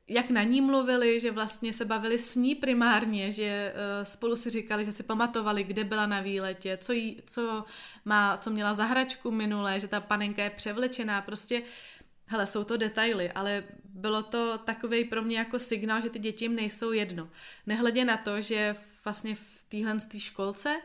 jak 0.08 0.30
na 0.30 0.44
ní 0.44 0.62
mluvili, 0.62 1.20
že 1.20 1.32
vlastně 1.32 1.74
se 1.74 1.86
bavili 1.86 2.20
s 2.20 2.36
ní 2.36 2.56
primárně, 2.56 3.32
že 3.32 3.74
uh, 3.74 4.06
spolu 4.06 4.36
si 4.36 4.50
říkali, 4.50 4.86
že 4.86 4.92
si 4.92 5.04
pamatovali, 5.04 5.64
kde 5.64 5.84
byla 5.84 6.06
na 6.06 6.22
výletě, 6.22 6.78
co, 6.82 6.94
jí, 6.94 7.22
co, 7.26 7.66
má, 8.06 8.38
co 8.38 8.50
měla 8.50 8.74
za 8.74 8.86
hračku 8.86 9.32
minulé, 9.32 9.80
že 9.80 9.88
ta 9.88 10.00
panenka 10.00 10.44
je 10.44 10.50
převlečená, 10.50 11.22
prostě 11.22 11.62
hele, 12.26 12.48
jsou 12.48 12.64
to 12.64 12.78
detaily, 12.78 13.32
ale 13.32 13.64
bylo 13.84 14.24
to 14.24 14.58
takový 14.58 15.06
pro 15.06 15.22
mě 15.22 15.38
jako 15.38 15.60
signál, 15.60 16.02
že 16.02 16.10
ty 16.10 16.20
děti 16.20 16.46
jim 16.46 16.56
nejsou 16.56 16.92
jedno. 16.92 17.30
Nehledě 17.66 18.06
na 18.06 18.18
to, 18.18 18.42
že 18.42 18.76
vlastně 19.06 19.36
v 19.36 19.66
téhle 19.70 19.98
školce 20.18 20.82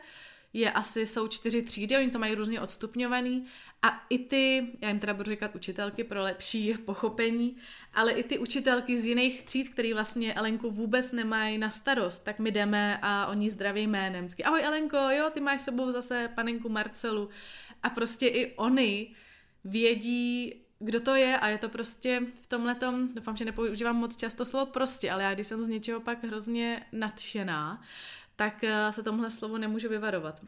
je 0.53 0.71
asi, 0.71 1.05
jsou 1.05 1.27
čtyři 1.27 1.61
třídy, 1.61 1.97
oni 1.97 2.11
to 2.11 2.19
mají 2.19 2.35
různě 2.35 2.61
odstupňovaný 2.61 3.45
a 3.81 4.05
i 4.09 4.19
ty, 4.19 4.67
já 4.81 4.89
jim 4.89 4.99
teda 4.99 5.13
budu 5.13 5.29
říkat 5.29 5.55
učitelky 5.55 6.03
pro 6.03 6.21
lepší 6.21 6.73
pochopení, 6.85 7.57
ale 7.93 8.11
i 8.11 8.23
ty 8.23 8.39
učitelky 8.39 9.01
z 9.01 9.05
jiných 9.05 9.43
tříd, 9.43 9.69
který 9.69 9.93
vlastně 9.93 10.33
Elenku 10.33 10.71
vůbec 10.71 11.11
nemají 11.11 11.57
na 11.57 11.69
starost, 11.69 12.19
tak 12.19 12.39
my 12.39 12.51
jdeme 12.51 12.99
a 13.01 13.25
oni 13.27 13.49
zdraví 13.49 13.87
jménem. 13.87 14.27
Ahoj 14.43 14.63
Elenko, 14.63 14.97
jo, 14.97 15.29
ty 15.33 15.39
máš 15.39 15.61
sebou 15.61 15.91
zase 15.91 16.29
panenku 16.35 16.69
Marcelu. 16.69 17.29
A 17.83 17.89
prostě 17.89 18.27
i 18.27 18.55
oni 18.55 19.15
vědí, 19.63 20.53
kdo 20.81 20.99
to 20.99 21.15
je 21.15 21.37
a 21.37 21.47
je 21.47 21.57
to 21.57 21.69
prostě 21.69 22.21
v 22.41 22.47
tomhle 22.47 22.75
doufám, 23.13 23.37
že 23.37 23.45
nepoužívám 23.45 23.95
moc 23.95 24.15
často 24.15 24.45
slovo 24.45 24.65
prostě, 24.65 25.11
ale 25.11 25.23
já 25.23 25.33
když 25.33 25.47
jsem 25.47 25.63
z 25.63 25.67
něčeho 25.67 25.99
pak 25.99 26.23
hrozně 26.23 26.85
nadšená, 26.91 27.81
tak 28.35 28.63
eh, 28.63 28.93
se 28.93 29.03
tomhle 29.03 29.31
slovu 29.31 29.57
nemůžu 29.57 29.89
vyvarovat. 29.89 30.41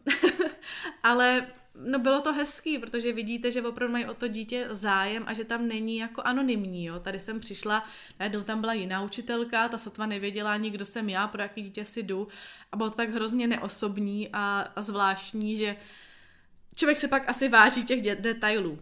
Ale 1.04 1.48
no 1.76 2.00
bylo 2.00 2.22
to 2.22 2.34
hezký, 2.34 2.80
protože 2.80 3.14
vidíte, 3.14 3.52
že 3.52 3.62
opravdu 3.62 3.92
mají 3.92 4.06
o 4.06 4.14
to 4.14 4.28
dítě 4.28 4.68
zájem 4.70 5.24
a 5.28 5.34
že 5.34 5.44
tam 5.44 5.68
není 5.68 5.98
jako 5.98 6.22
anonymní. 6.22 6.86
Jo. 6.86 7.00
Tady 7.00 7.20
jsem 7.20 7.40
přišla, 7.40 7.86
najednou 8.20 8.44
tam 8.44 8.62
byla 8.62 8.74
jiná 8.74 9.04
učitelka, 9.04 9.70
ta 9.70 9.78
sotva 9.78 10.06
nevěděla 10.06 10.54
ani, 10.54 10.70
kdo 10.70 10.86
jsem 10.86 11.10
já, 11.10 11.28
pro 11.28 11.42
jaký 11.42 11.62
dítě 11.62 11.86
si 11.86 12.04
jdu. 12.04 12.28
A 12.72 12.78
bylo 12.78 12.90
to 12.90 12.96
tak 12.96 13.10
hrozně 13.10 13.48
neosobní 13.48 14.30
a, 14.34 14.72
a 14.76 14.82
zvláštní, 14.82 15.58
že 15.58 15.76
člověk 16.76 16.98
se 16.98 17.08
pak 17.08 17.30
asi 17.30 17.50
váží 17.50 17.84
těch 17.84 18.02
detailů. 18.02 18.80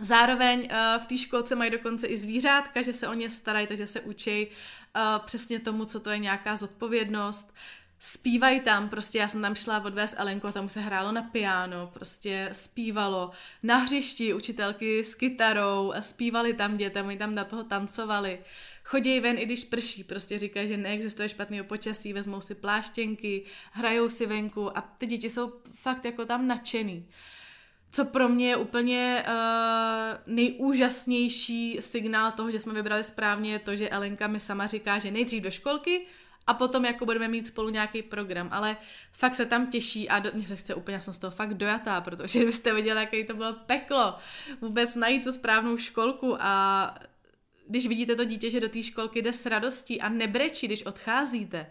Zároveň 0.00 0.60
uh, 0.60 1.02
v 1.02 1.06
té 1.06 1.18
školce 1.18 1.54
mají 1.54 1.70
dokonce 1.70 2.06
i 2.06 2.16
zvířátka, 2.16 2.82
že 2.82 2.92
se 2.92 3.08
o 3.08 3.14
ně 3.14 3.30
starají, 3.30 3.66
takže 3.66 3.86
se 3.86 4.00
učí 4.00 4.46
uh, 4.46 5.24
přesně 5.24 5.60
tomu, 5.60 5.84
co 5.84 6.00
to 6.00 6.10
je 6.10 6.18
nějaká 6.18 6.56
zodpovědnost 6.56 7.54
zpívají 8.02 8.60
tam, 8.60 8.88
prostě 8.88 9.18
já 9.18 9.28
jsem 9.28 9.42
tam 9.42 9.54
šla 9.54 9.84
odvést 9.84 10.14
Elenku 10.18 10.46
a 10.46 10.52
tam 10.52 10.68
se 10.68 10.80
hrálo 10.80 11.12
na 11.12 11.22
piano, 11.22 11.90
prostě 11.94 12.48
zpívalo 12.52 13.30
na 13.62 13.76
hřišti 13.76 14.34
učitelky 14.34 15.04
s 15.04 15.14
kytarou 15.14 15.92
zpívali 16.00 16.54
tam 16.54 16.76
dětem, 16.76 17.06
oni 17.06 17.16
tam 17.16 17.34
na 17.34 17.44
toho 17.44 17.64
tancovali. 17.64 18.38
Chodí 18.84 19.20
ven, 19.20 19.38
i 19.38 19.44
když 19.44 19.64
prší, 19.64 20.04
prostě 20.04 20.38
říkají, 20.38 20.68
že 20.68 20.76
neexistuje 20.76 21.28
špatný 21.28 21.62
počasí, 21.62 22.12
vezmou 22.12 22.40
si 22.40 22.54
pláštěnky, 22.54 23.44
hrajou 23.72 24.08
si 24.08 24.26
venku 24.26 24.78
a 24.78 24.80
ty 24.80 25.06
děti 25.06 25.30
jsou 25.30 25.52
fakt 25.72 26.04
jako 26.04 26.24
tam 26.24 26.46
nadšený. 26.46 27.06
Co 27.92 28.04
pro 28.04 28.28
mě 28.28 28.48
je 28.48 28.56
úplně 28.56 29.24
uh, 29.28 30.34
nejúžasnější 30.34 31.78
signál 31.80 32.32
toho, 32.32 32.50
že 32.50 32.60
jsme 32.60 32.72
vybrali 32.72 33.04
správně, 33.04 33.52
je 33.52 33.58
to, 33.58 33.76
že 33.76 33.88
Elenka 33.88 34.26
mi 34.26 34.40
sama 34.40 34.66
říká, 34.66 34.98
že 34.98 35.10
nejdřív 35.10 35.42
do 35.42 35.50
školky, 35.50 36.06
a 36.46 36.54
potom 36.54 36.84
jako 36.84 37.04
budeme 37.04 37.28
mít 37.28 37.46
spolu 37.46 37.68
nějaký 37.68 38.02
program, 38.02 38.48
ale 38.52 38.76
fakt 39.12 39.34
se 39.34 39.46
tam 39.46 39.70
těší 39.70 40.08
a 40.08 40.18
do, 40.18 40.30
mě 40.34 40.46
se 40.46 40.56
chce 40.56 40.74
úplně, 40.74 40.94
já 40.94 41.00
jsem 41.00 41.14
z 41.14 41.18
toho 41.18 41.30
fakt 41.30 41.54
dojatá, 41.54 42.00
protože 42.00 42.44
byste 42.44 42.74
viděli, 42.74 43.00
jaký 43.00 43.24
to 43.24 43.34
bylo 43.34 43.52
peklo, 43.52 44.14
vůbec 44.60 44.94
najít 44.94 45.24
tu 45.24 45.32
správnou 45.32 45.76
školku 45.76 46.36
a 46.40 46.94
když 47.68 47.86
vidíte 47.86 48.16
to 48.16 48.24
dítě, 48.24 48.50
že 48.50 48.60
do 48.60 48.68
té 48.68 48.82
školky 48.82 49.22
jde 49.22 49.32
s 49.32 49.46
radostí 49.46 50.00
a 50.00 50.08
nebrečí, 50.08 50.66
když 50.66 50.86
odcházíte, 50.86 51.70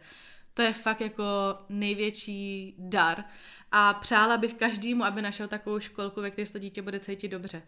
to 0.54 0.62
je 0.62 0.74
fakt 0.74 1.02
jako 1.02 1.24
největší 1.70 2.76
dar 2.78 3.24
a 3.72 3.94
přála 3.94 4.38
bych 4.38 4.54
každému, 4.54 5.04
aby 5.04 5.22
našel 5.22 5.48
takovou 5.48 5.80
školku, 5.80 6.22
ve 6.22 6.32
které 6.32 6.46
se 6.46 6.54
to 6.54 6.60
dítě 6.60 6.82
bude 6.82 7.00
cítit 7.00 7.28
dobře. 7.28 7.62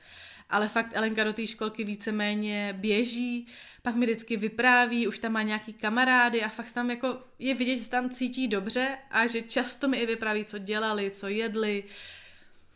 Ale 0.49 0.67
fakt 0.67 0.91
Elenka 0.93 1.23
do 1.23 1.33
té 1.33 1.47
školky 1.47 1.83
víceméně 1.83 2.75
běží, 2.77 3.47
pak 3.81 3.95
mi 3.95 4.05
vždycky 4.05 4.37
vypráví, 4.37 5.07
už 5.07 5.19
tam 5.19 5.31
má 5.31 5.41
nějaký 5.41 5.73
kamarády 5.73 6.43
a 6.43 6.49
fakt 6.49 6.71
tam 6.71 6.89
jako 6.89 7.17
je 7.39 7.55
vidět, 7.55 7.75
že 7.75 7.83
se 7.83 7.89
tam 7.89 8.09
cítí 8.09 8.47
dobře 8.47 8.97
a 9.11 9.27
že 9.27 9.41
často 9.41 9.87
mi 9.87 9.97
i 9.97 10.05
vypráví, 10.05 10.45
co 10.45 10.57
dělali, 10.57 11.11
co 11.11 11.27
jedli. 11.27 11.83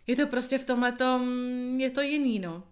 Je 0.07 0.15
to 0.15 0.27
prostě 0.27 0.57
v 0.57 0.65
tomhle 0.65 0.93
je 1.77 1.91
to 1.91 2.01
jiný, 2.01 2.39
no. 2.39 2.63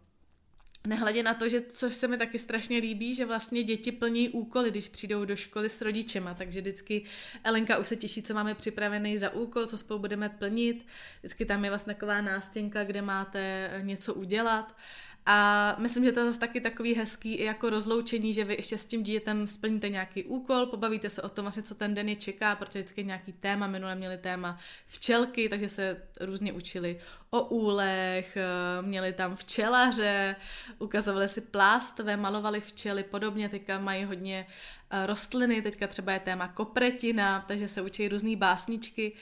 Nehledě 0.87 1.23
na 1.23 1.33
to, 1.33 1.49
že 1.49 1.61
což 1.73 1.93
se 1.93 2.07
mi 2.07 2.17
taky 2.17 2.39
strašně 2.39 2.77
líbí, 2.77 3.15
že 3.15 3.25
vlastně 3.25 3.63
děti 3.63 3.91
plní 3.91 4.29
úkoly, 4.29 4.71
když 4.71 4.87
přijdou 4.87 5.25
do 5.25 5.35
školy 5.35 5.69
s 5.69 5.81
rodičema, 5.81 6.33
takže 6.33 6.61
vždycky 6.61 7.03
Elenka 7.43 7.77
už 7.77 7.87
se 7.87 7.95
těší, 7.95 8.21
co 8.21 8.33
máme 8.33 8.55
připravený 8.55 9.17
za 9.17 9.29
úkol, 9.29 9.65
co 9.65 9.77
spolu 9.77 9.99
budeme 9.99 10.29
plnit. 10.29 10.85
Vždycky 11.19 11.45
tam 11.45 11.63
je 11.63 11.69
vlastně 11.69 11.93
taková 11.93 12.21
nástěnka, 12.21 12.83
kde 12.83 13.01
máte 13.01 13.71
něco 13.83 14.13
udělat. 14.13 14.75
A 15.25 15.75
myslím, 15.79 16.05
že 16.05 16.11
to 16.11 16.19
je 16.19 16.25
zase 16.25 16.39
taky 16.39 16.61
takový 16.61 16.95
hezký 16.95 17.35
i 17.35 17.43
jako 17.43 17.69
rozloučení, 17.69 18.33
že 18.33 18.43
vy 18.43 18.53
ještě 18.53 18.77
s 18.77 18.85
tím 18.85 19.03
dítětem 19.03 19.47
splníte 19.47 19.89
nějaký 19.89 20.23
úkol, 20.23 20.65
pobavíte 20.65 21.09
se 21.09 21.21
o 21.21 21.29
tom 21.29 21.47
asi, 21.47 21.63
co 21.63 21.75
ten 21.75 21.93
den 21.93 22.09
je 22.09 22.15
čeká, 22.15 22.55
protože 22.55 22.79
vždycky 22.79 23.03
nějaký 23.03 23.33
téma, 23.33 23.67
minule 23.67 23.95
měli 23.95 24.17
téma 24.17 24.57
včelky, 24.87 25.49
takže 25.49 25.69
se 25.69 26.07
různě 26.19 26.53
učili 26.53 26.99
o 27.29 27.43
úlech, 27.43 28.37
eh, 28.37 28.81
měli 28.81 29.13
tam 29.13 29.35
včelaře, 29.35 30.35
ukazovali 30.79 31.29
si 31.29 31.41
plástve, 31.41 32.17
malovali 32.17 32.61
včely, 32.61 33.03
podobně, 33.03 33.49
teďka 33.49 33.79
mají 33.79 34.05
hodně 34.05 34.47
eh, 34.91 35.05
rostliny, 35.05 35.61
teďka 35.61 35.87
třeba 35.87 36.11
je 36.11 36.19
téma 36.19 36.47
kopretina, 36.47 37.45
takže 37.47 37.67
se 37.67 37.81
učí 37.81 38.07
různé 38.07 38.35
básničky. 38.35 39.15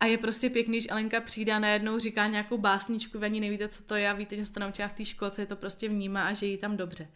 A 0.00 0.06
je 0.06 0.18
prostě 0.18 0.50
pěkný, 0.50 0.78
když 0.78 0.90
Alenka 0.90 1.20
přijde 1.20 1.52
a 1.52 1.58
najednou 1.58 1.98
říká 1.98 2.26
nějakou 2.26 2.58
básničku, 2.58 3.18
vy 3.18 3.26
ani 3.26 3.40
nevíte, 3.40 3.68
co 3.68 3.84
to 3.84 3.94
je 3.94 4.10
a 4.10 4.12
víte, 4.12 4.36
že 4.36 4.46
se 4.46 4.60
naučila 4.60 4.88
v 4.88 4.92
té 4.92 5.04
školce, 5.04 5.42
je 5.42 5.46
to 5.46 5.56
prostě 5.56 5.88
vnímá 5.88 6.26
a 6.26 6.32
že 6.32 6.46
jí 6.46 6.58
tam 6.58 6.76
dobře. 6.76 7.08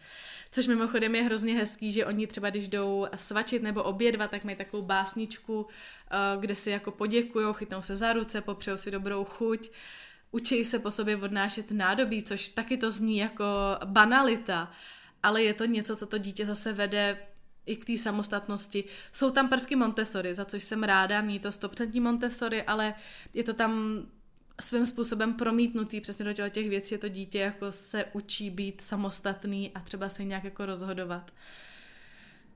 Což 0.51 0.67
mimochodem 0.67 1.15
je 1.15 1.23
hrozně 1.23 1.55
hezký, 1.55 1.93
že 1.93 2.07
oni 2.07 2.27
třeba, 2.27 2.51
když 2.51 2.69
jdou 2.69 3.07
svačit 3.15 3.63
nebo 3.63 3.83
obědvat, 3.83 4.31
tak 4.31 4.45
mají 4.45 4.57
takovou 4.57 4.83
básničku, 4.83 5.67
eh, 6.11 6.17
kde 6.41 6.55
si 6.55 6.71
jako 6.71 6.91
poděkují, 6.91 7.55
chytnou 7.55 7.83
se 7.83 7.97
za 7.97 8.13
ruce, 8.13 8.41
popřejou 8.41 8.77
si 8.77 8.91
dobrou 8.91 9.25
chuť, 9.25 9.71
učí 10.31 10.65
se 10.65 10.79
po 10.79 10.91
sobě 10.91 11.17
odnášet 11.17 11.71
nádobí, 11.71 12.23
což 12.23 12.49
taky 12.49 12.77
to 12.77 12.91
zní 12.91 13.19
jako 13.19 13.45
banalita, 13.85 14.73
ale 15.23 15.43
je 15.43 15.55
to 15.55 15.65
něco, 15.65 15.97
co 15.97 16.07
to 16.07 16.19
dítě 16.19 16.47
zase 16.47 16.73
vede 16.73 17.19
i 17.67 17.77
k 17.77 17.85
té 17.85 17.97
samostatnosti. 17.97 18.85
Jsou 19.13 19.31
tam 19.31 19.49
prvky 19.49 19.77
Montessori, 19.77 20.35
za 20.35 20.45
což 20.45 20.65
jsem 20.65 20.83
ráda, 20.83 21.21
není 21.21 21.39
to 21.39 21.49
100% 21.49 22.03
Montessori, 22.03 22.63
ale 22.63 22.95
je 23.35 23.45
to 23.45 23.55
tam 23.55 24.03
svým 24.61 24.87
způsobem 24.87 25.35
promítnutý 25.35 26.01
přesně 26.01 26.25
do 26.25 26.49
těch 26.49 26.69
věcí, 26.69 26.89
že 26.89 26.99
to 26.99 27.09
dítě 27.09 27.39
jako 27.39 27.73
se 27.73 28.05
učí 28.13 28.51
být 28.51 28.81
samostatný 28.81 29.71
a 29.75 29.81
třeba 29.81 30.09
se 30.09 30.25
nějak 30.25 30.45
jako 30.45 30.67
rozhodovat. 30.67 31.33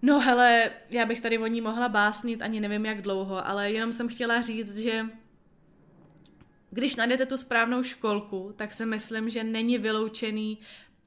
No 0.02 0.20
hele, 0.20 0.70
já 0.90 1.06
bych 1.06 1.20
tady 1.20 1.38
o 1.38 1.46
ní 1.46 1.60
mohla 1.60 1.88
básnit, 1.88 2.42
ani 2.42 2.60
nevím 2.60 2.86
jak 2.86 3.02
dlouho, 3.02 3.46
ale 3.46 3.70
jenom 3.70 3.92
jsem 3.92 4.08
chtěla 4.08 4.40
říct, 4.40 4.78
že 4.78 5.06
když 6.70 6.96
najdete 6.96 7.26
tu 7.26 7.36
správnou 7.36 7.82
školku, 7.82 8.54
tak 8.56 8.72
si 8.72 8.86
myslím, 8.86 9.30
že 9.30 9.44
není 9.44 9.78
vyloučený 9.78 10.58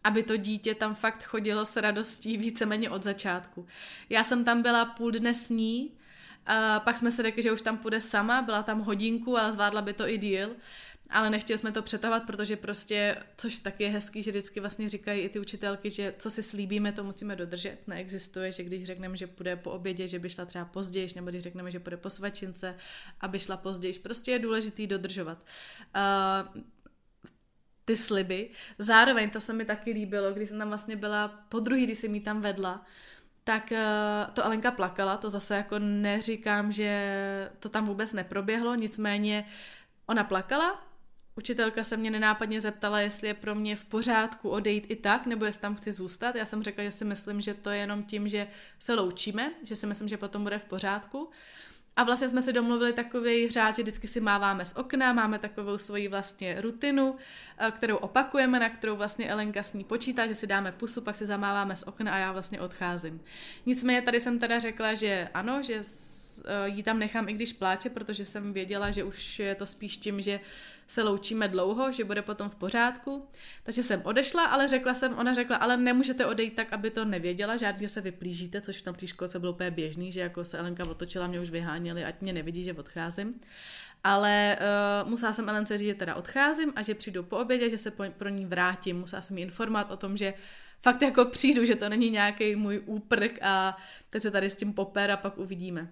aby 0.03 0.23
to 0.23 0.37
dítě 0.37 0.75
tam 0.75 0.95
fakt 0.95 1.23
chodilo 1.23 1.65
s 1.65 1.77
radostí 1.77 2.37
víceméně 2.37 2.89
od 2.89 3.03
začátku. 3.03 3.67
Já 4.09 4.23
jsem 4.23 4.45
tam 4.45 4.61
byla 4.61 4.85
půl 4.85 5.11
dne 5.11 5.33
s 5.33 5.49
ní, 5.49 5.91
a 6.45 6.79
pak 6.79 6.97
jsme 6.97 7.11
si 7.11 7.23
řekli, 7.23 7.41
že 7.41 7.51
už 7.51 7.61
tam 7.61 7.77
půjde 7.77 8.01
sama, 8.01 8.41
byla 8.41 8.63
tam 8.63 8.79
hodinku, 8.79 9.37
ale 9.37 9.51
zvládla 9.51 9.81
by 9.81 9.93
to 9.93 10.09
i 10.09 10.17
díl, 10.17 10.55
ale 11.09 11.29
nechtěli 11.29 11.57
jsme 11.57 11.71
to 11.71 11.81
přetahovat, 11.81 12.23
protože 12.23 12.55
prostě, 12.55 13.17
což 13.37 13.59
taky 13.59 13.83
je 13.83 13.89
hezký, 13.89 14.23
že 14.23 14.31
vždycky 14.31 14.59
vlastně 14.59 14.89
říkají 14.89 15.21
i 15.21 15.29
ty 15.29 15.39
učitelky, 15.39 15.89
že 15.89 16.13
co 16.17 16.29
si 16.29 16.43
slíbíme, 16.43 16.91
to 16.91 17.03
musíme 17.03 17.35
dodržet. 17.35 17.77
Neexistuje, 17.87 18.51
že 18.51 18.63
když 18.63 18.85
řekneme, 18.85 19.17
že 19.17 19.27
půjde 19.27 19.55
po 19.55 19.71
obědě, 19.71 20.07
že 20.07 20.19
by 20.19 20.29
šla 20.29 20.45
třeba 20.45 20.65
později, 20.65 21.07
nebo 21.15 21.29
když 21.29 21.43
řekneme, 21.43 21.71
že 21.71 21.79
půjde 21.79 21.97
po 21.97 22.09
svačince, 22.09 22.75
aby 23.21 23.39
šla 23.39 23.57
později. 23.57 23.93
Prostě 23.93 24.31
je 24.31 24.39
důležitý 24.39 24.87
dodržovat. 24.87 25.37
Uh, 26.55 26.61
ty 27.89 27.95
sliby. 27.95 28.49
Zároveň 28.77 29.29
to 29.29 29.41
se 29.41 29.53
mi 29.53 29.65
taky 29.65 29.91
líbilo, 29.91 30.31
když 30.31 30.49
jsem 30.49 30.59
tam 30.59 30.67
vlastně 30.67 30.95
byla 30.95 31.27
po 31.49 31.59
druhý, 31.59 31.83
když 31.83 31.97
jsem 31.97 32.15
jí 32.15 32.21
tam 32.21 32.41
vedla, 32.41 32.85
tak 33.43 33.71
uh, 33.71 34.33
to 34.33 34.45
Alenka 34.45 34.71
plakala, 34.71 35.17
to 35.17 35.29
zase 35.29 35.55
jako 35.55 35.79
neříkám, 35.79 36.71
že 36.71 37.51
to 37.59 37.69
tam 37.69 37.85
vůbec 37.85 38.13
neproběhlo, 38.13 38.75
nicméně 38.75 39.45
ona 40.05 40.23
plakala, 40.23 40.85
Učitelka 41.35 41.83
se 41.83 41.97
mě 41.97 42.11
nenápadně 42.11 42.61
zeptala, 42.61 42.99
jestli 42.99 43.27
je 43.27 43.33
pro 43.33 43.55
mě 43.55 43.75
v 43.75 43.85
pořádku 43.85 44.49
odejít 44.49 44.85
i 44.89 44.95
tak, 44.95 45.25
nebo 45.25 45.45
jestli 45.45 45.61
tam 45.61 45.75
chci 45.75 45.91
zůstat. 45.91 46.35
Já 46.35 46.45
jsem 46.45 46.63
řekla, 46.63 46.83
že 46.83 46.91
si 46.91 47.05
myslím, 47.05 47.41
že 47.41 47.53
to 47.53 47.69
je 47.69 47.77
jenom 47.77 48.03
tím, 48.03 48.27
že 48.27 48.47
se 48.79 48.93
loučíme, 48.93 49.53
že 49.63 49.75
si 49.75 49.87
myslím, 49.87 50.07
že 50.07 50.17
potom 50.17 50.43
bude 50.43 50.59
v 50.59 50.65
pořádku. 50.65 51.29
A 51.99 52.03
vlastně 52.03 52.29
jsme 52.29 52.41
si 52.41 52.53
domluvili 52.53 52.93
takový 52.93 53.49
řád, 53.49 53.75
že 53.75 53.81
vždycky 53.81 54.07
si 54.07 54.19
máváme 54.19 54.65
z 54.65 54.75
okna, 54.75 55.13
máme 55.13 55.39
takovou 55.39 55.77
svoji 55.77 56.07
vlastně 56.07 56.61
rutinu, 56.61 57.15
eh, 57.57 57.71
kterou 57.71 57.95
opakujeme, 57.95 58.59
na 58.59 58.69
kterou 58.69 58.95
vlastně 58.95 59.29
Elenka 59.29 59.63
s 59.63 59.73
ní 59.73 59.83
počítá, 59.83 60.27
že 60.27 60.35
si 60.35 60.47
dáme 60.47 60.71
pusu, 60.71 61.01
pak 61.01 61.17
si 61.17 61.25
zamáváme 61.25 61.75
z 61.75 61.83
okna 61.83 62.13
a 62.13 62.17
já 62.17 62.31
vlastně 62.31 62.61
odcházím. 62.61 63.21
Nicméně 63.65 64.01
tady 64.01 64.19
jsem 64.19 64.39
teda 64.39 64.59
řekla, 64.59 64.93
že 64.93 65.29
ano, 65.33 65.63
že 65.63 65.83
Eh, 66.45 66.69
jí 66.69 66.83
tam 66.83 66.99
nechám, 66.99 67.29
i 67.29 67.33
když 67.33 67.53
pláče, 67.53 67.89
protože 67.89 68.25
jsem 68.25 68.53
věděla, 68.53 68.91
že 68.91 69.03
už 69.03 69.39
je 69.39 69.55
to 69.55 69.65
spíš 69.67 69.97
tím, 69.97 70.21
že 70.21 70.39
se 70.87 71.03
loučíme 71.03 71.47
dlouho, 71.47 71.91
že 71.91 72.03
bude 72.03 72.21
potom 72.21 72.49
v 72.49 72.55
pořádku. 72.55 73.27
Takže 73.63 73.83
jsem 73.83 74.01
odešla, 74.03 74.45
ale 74.45 74.67
řekla 74.67 74.93
jsem, 74.93 75.17
ona 75.17 75.33
řekla, 75.33 75.57
ale 75.57 75.77
nemůžete 75.77 76.25
odejít 76.25 76.55
tak, 76.55 76.73
aby 76.73 76.89
to 76.89 77.05
nevěděla, 77.05 77.57
žádně 77.57 77.89
se 77.89 78.01
vyplížíte, 78.01 78.61
což 78.61 78.77
v 78.77 78.81
tom 78.81 78.95
té 78.95 79.07
školce 79.07 79.39
bylo 79.39 79.51
úplně 79.51 79.71
běžný, 79.71 80.11
že 80.11 80.21
jako 80.21 80.45
se 80.45 80.57
Elenka 80.57 80.89
otočila, 80.89 81.27
mě 81.27 81.39
už 81.39 81.49
vyháněli, 81.49 82.05
ať 82.05 82.21
mě 82.21 82.33
nevidí, 82.33 82.63
že 82.63 82.73
odcházím. 82.73 83.39
Ale 84.03 84.57
uh, 85.03 85.09
musela 85.09 85.33
jsem 85.33 85.49
Elence 85.49 85.77
říct, 85.77 85.87
že 85.87 85.95
teda 85.95 86.15
odcházím 86.15 86.73
a 86.75 86.81
že 86.81 86.95
přijdu 86.95 87.23
po 87.23 87.37
obědě, 87.37 87.69
že 87.69 87.77
se 87.77 87.91
po, 87.91 88.03
pro 88.17 88.29
ní 88.29 88.45
vrátím. 88.45 88.99
Musela 88.99 89.21
jsem 89.21 89.37
jí 89.37 89.43
informovat 89.43 89.91
o 89.91 89.97
tom, 89.97 90.17
že 90.17 90.33
fakt 90.81 91.01
jako 91.01 91.25
přijdu, 91.25 91.65
že 91.65 91.75
to 91.75 91.89
není 91.89 92.09
nějaký 92.09 92.55
můj 92.55 92.81
úprk 92.85 93.39
a 93.41 93.77
teď 94.09 94.21
se 94.21 94.31
tady 94.31 94.49
s 94.49 94.55
tím 94.55 94.73
poper 94.73 95.11
a 95.11 95.17
pak 95.17 95.37
uvidíme. 95.37 95.89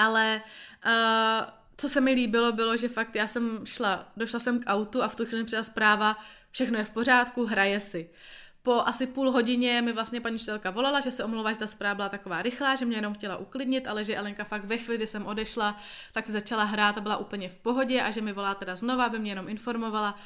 Ale 0.00 0.42
uh, 0.86 1.50
co 1.76 1.88
se 1.88 2.00
mi 2.00 2.12
líbilo, 2.12 2.52
bylo, 2.52 2.76
že 2.76 2.88
fakt 2.88 3.14
já 3.14 3.26
jsem 3.26 3.66
šla, 3.66 4.06
došla 4.16 4.38
jsem 4.38 4.60
k 4.60 4.66
autu 4.66 5.02
a 5.02 5.08
v 5.08 5.16
tu 5.16 5.26
chvíli 5.26 5.44
přišla 5.44 5.62
zpráva, 5.62 6.16
všechno 6.50 6.78
je 6.78 6.84
v 6.84 6.90
pořádku, 6.90 7.46
hraje 7.46 7.80
si. 7.80 8.10
Po 8.62 8.80
asi 8.86 9.06
půl 9.06 9.30
hodině 9.30 9.82
mi 9.82 9.92
vlastně 9.92 10.20
paní 10.20 10.34
učitelka 10.34 10.70
volala, 10.70 11.00
že 11.00 11.10
se 11.10 11.24
omlouvá, 11.24 11.52
že 11.52 11.58
ta 11.58 11.66
zpráva 11.66 11.94
byla 11.94 12.08
taková 12.08 12.42
rychlá, 12.42 12.74
že 12.74 12.84
mě 12.84 12.96
jenom 12.96 13.14
chtěla 13.14 13.36
uklidnit, 13.36 13.86
ale 13.86 14.04
že 14.04 14.16
Elenka 14.16 14.44
fakt 14.44 14.64
ve 14.64 14.78
chvíli, 14.78 14.96
kdy 14.96 15.06
jsem 15.06 15.26
odešla, 15.26 15.80
tak 16.12 16.26
se 16.26 16.32
začala 16.32 16.64
hrát 16.64 16.98
a 16.98 17.00
byla 17.00 17.16
úplně 17.16 17.48
v 17.48 17.58
pohodě 17.58 18.02
a 18.02 18.10
že 18.10 18.20
mi 18.20 18.32
volá 18.32 18.54
teda 18.54 18.76
znova, 18.76 19.04
aby 19.04 19.18
mě 19.18 19.30
jenom 19.30 19.48
informovala, 19.48 20.18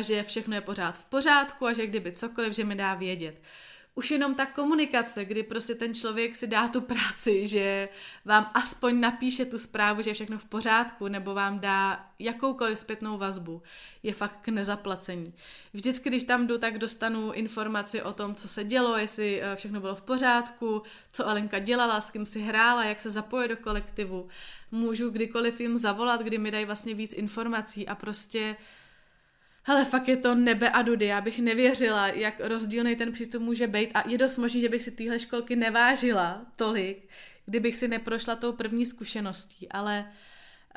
že 0.00 0.22
všechno 0.22 0.54
je 0.54 0.60
pořád 0.60 0.98
v 0.98 1.04
pořádku 1.04 1.66
a 1.66 1.72
že 1.72 1.86
kdyby 1.86 2.12
cokoliv, 2.12 2.52
že 2.52 2.64
mi 2.64 2.74
dá 2.74 2.94
vědět 2.94 3.42
už 3.94 4.10
jenom 4.10 4.34
ta 4.34 4.46
komunikace, 4.46 5.24
kdy 5.24 5.42
prostě 5.42 5.74
ten 5.74 5.94
člověk 5.94 6.36
si 6.36 6.46
dá 6.46 6.68
tu 6.68 6.80
práci, 6.80 7.46
že 7.46 7.88
vám 8.24 8.50
aspoň 8.54 9.00
napíše 9.00 9.44
tu 9.44 9.58
zprávu, 9.58 10.02
že 10.02 10.10
je 10.10 10.14
všechno 10.14 10.38
v 10.38 10.44
pořádku, 10.44 11.08
nebo 11.08 11.34
vám 11.34 11.60
dá 11.60 12.06
jakoukoliv 12.18 12.78
zpětnou 12.78 13.18
vazbu, 13.18 13.62
je 14.02 14.12
fakt 14.14 14.38
k 14.42 14.48
nezaplacení. 14.48 15.34
Vždycky, 15.72 16.08
když 16.08 16.24
tam 16.24 16.46
jdu, 16.46 16.58
tak 16.58 16.78
dostanu 16.78 17.32
informaci 17.32 18.02
o 18.02 18.12
tom, 18.12 18.34
co 18.34 18.48
se 18.48 18.64
dělo, 18.64 18.96
jestli 18.96 19.42
eh, 19.42 19.56
všechno 19.56 19.80
bylo 19.80 19.94
v 19.94 20.02
pořádku, 20.02 20.82
co 21.12 21.28
Alenka 21.28 21.58
dělala, 21.58 22.00
s 22.00 22.10
kým 22.10 22.26
si 22.26 22.40
hrála, 22.40 22.84
jak 22.84 23.00
se 23.00 23.10
zapoje 23.10 23.48
do 23.48 23.56
kolektivu. 23.56 24.28
Můžu 24.70 25.10
kdykoliv 25.10 25.60
jim 25.60 25.76
zavolat, 25.76 26.20
kdy 26.20 26.38
mi 26.38 26.50
dají 26.50 26.64
vlastně 26.64 26.94
víc 26.94 27.14
informací 27.14 27.88
a 27.88 27.94
prostě 27.94 28.56
uh, 28.58 28.81
hele, 29.62 29.84
fakt 29.84 30.08
je 30.08 30.16
to 30.16 30.34
nebe 30.34 30.70
a 30.70 30.82
dudy, 30.82 31.06
já 31.06 31.20
bych 31.20 31.38
nevěřila, 31.38 32.08
jak 32.08 32.34
rozdílný 32.40 32.96
ten 32.96 33.12
přístup 33.12 33.42
může 33.42 33.66
být 33.66 33.90
a 33.94 34.08
je 34.08 34.18
dost 34.18 34.38
možný, 34.38 34.60
že 34.60 34.68
bych 34.68 34.82
si 34.82 34.90
téhle 34.90 35.18
školky 35.18 35.56
nevážila 35.56 36.46
tolik, 36.56 37.08
kdybych 37.46 37.76
si 37.76 37.88
neprošla 37.88 38.36
tou 38.36 38.52
první 38.52 38.86
zkušeností, 38.86 39.68
ale 39.68 40.04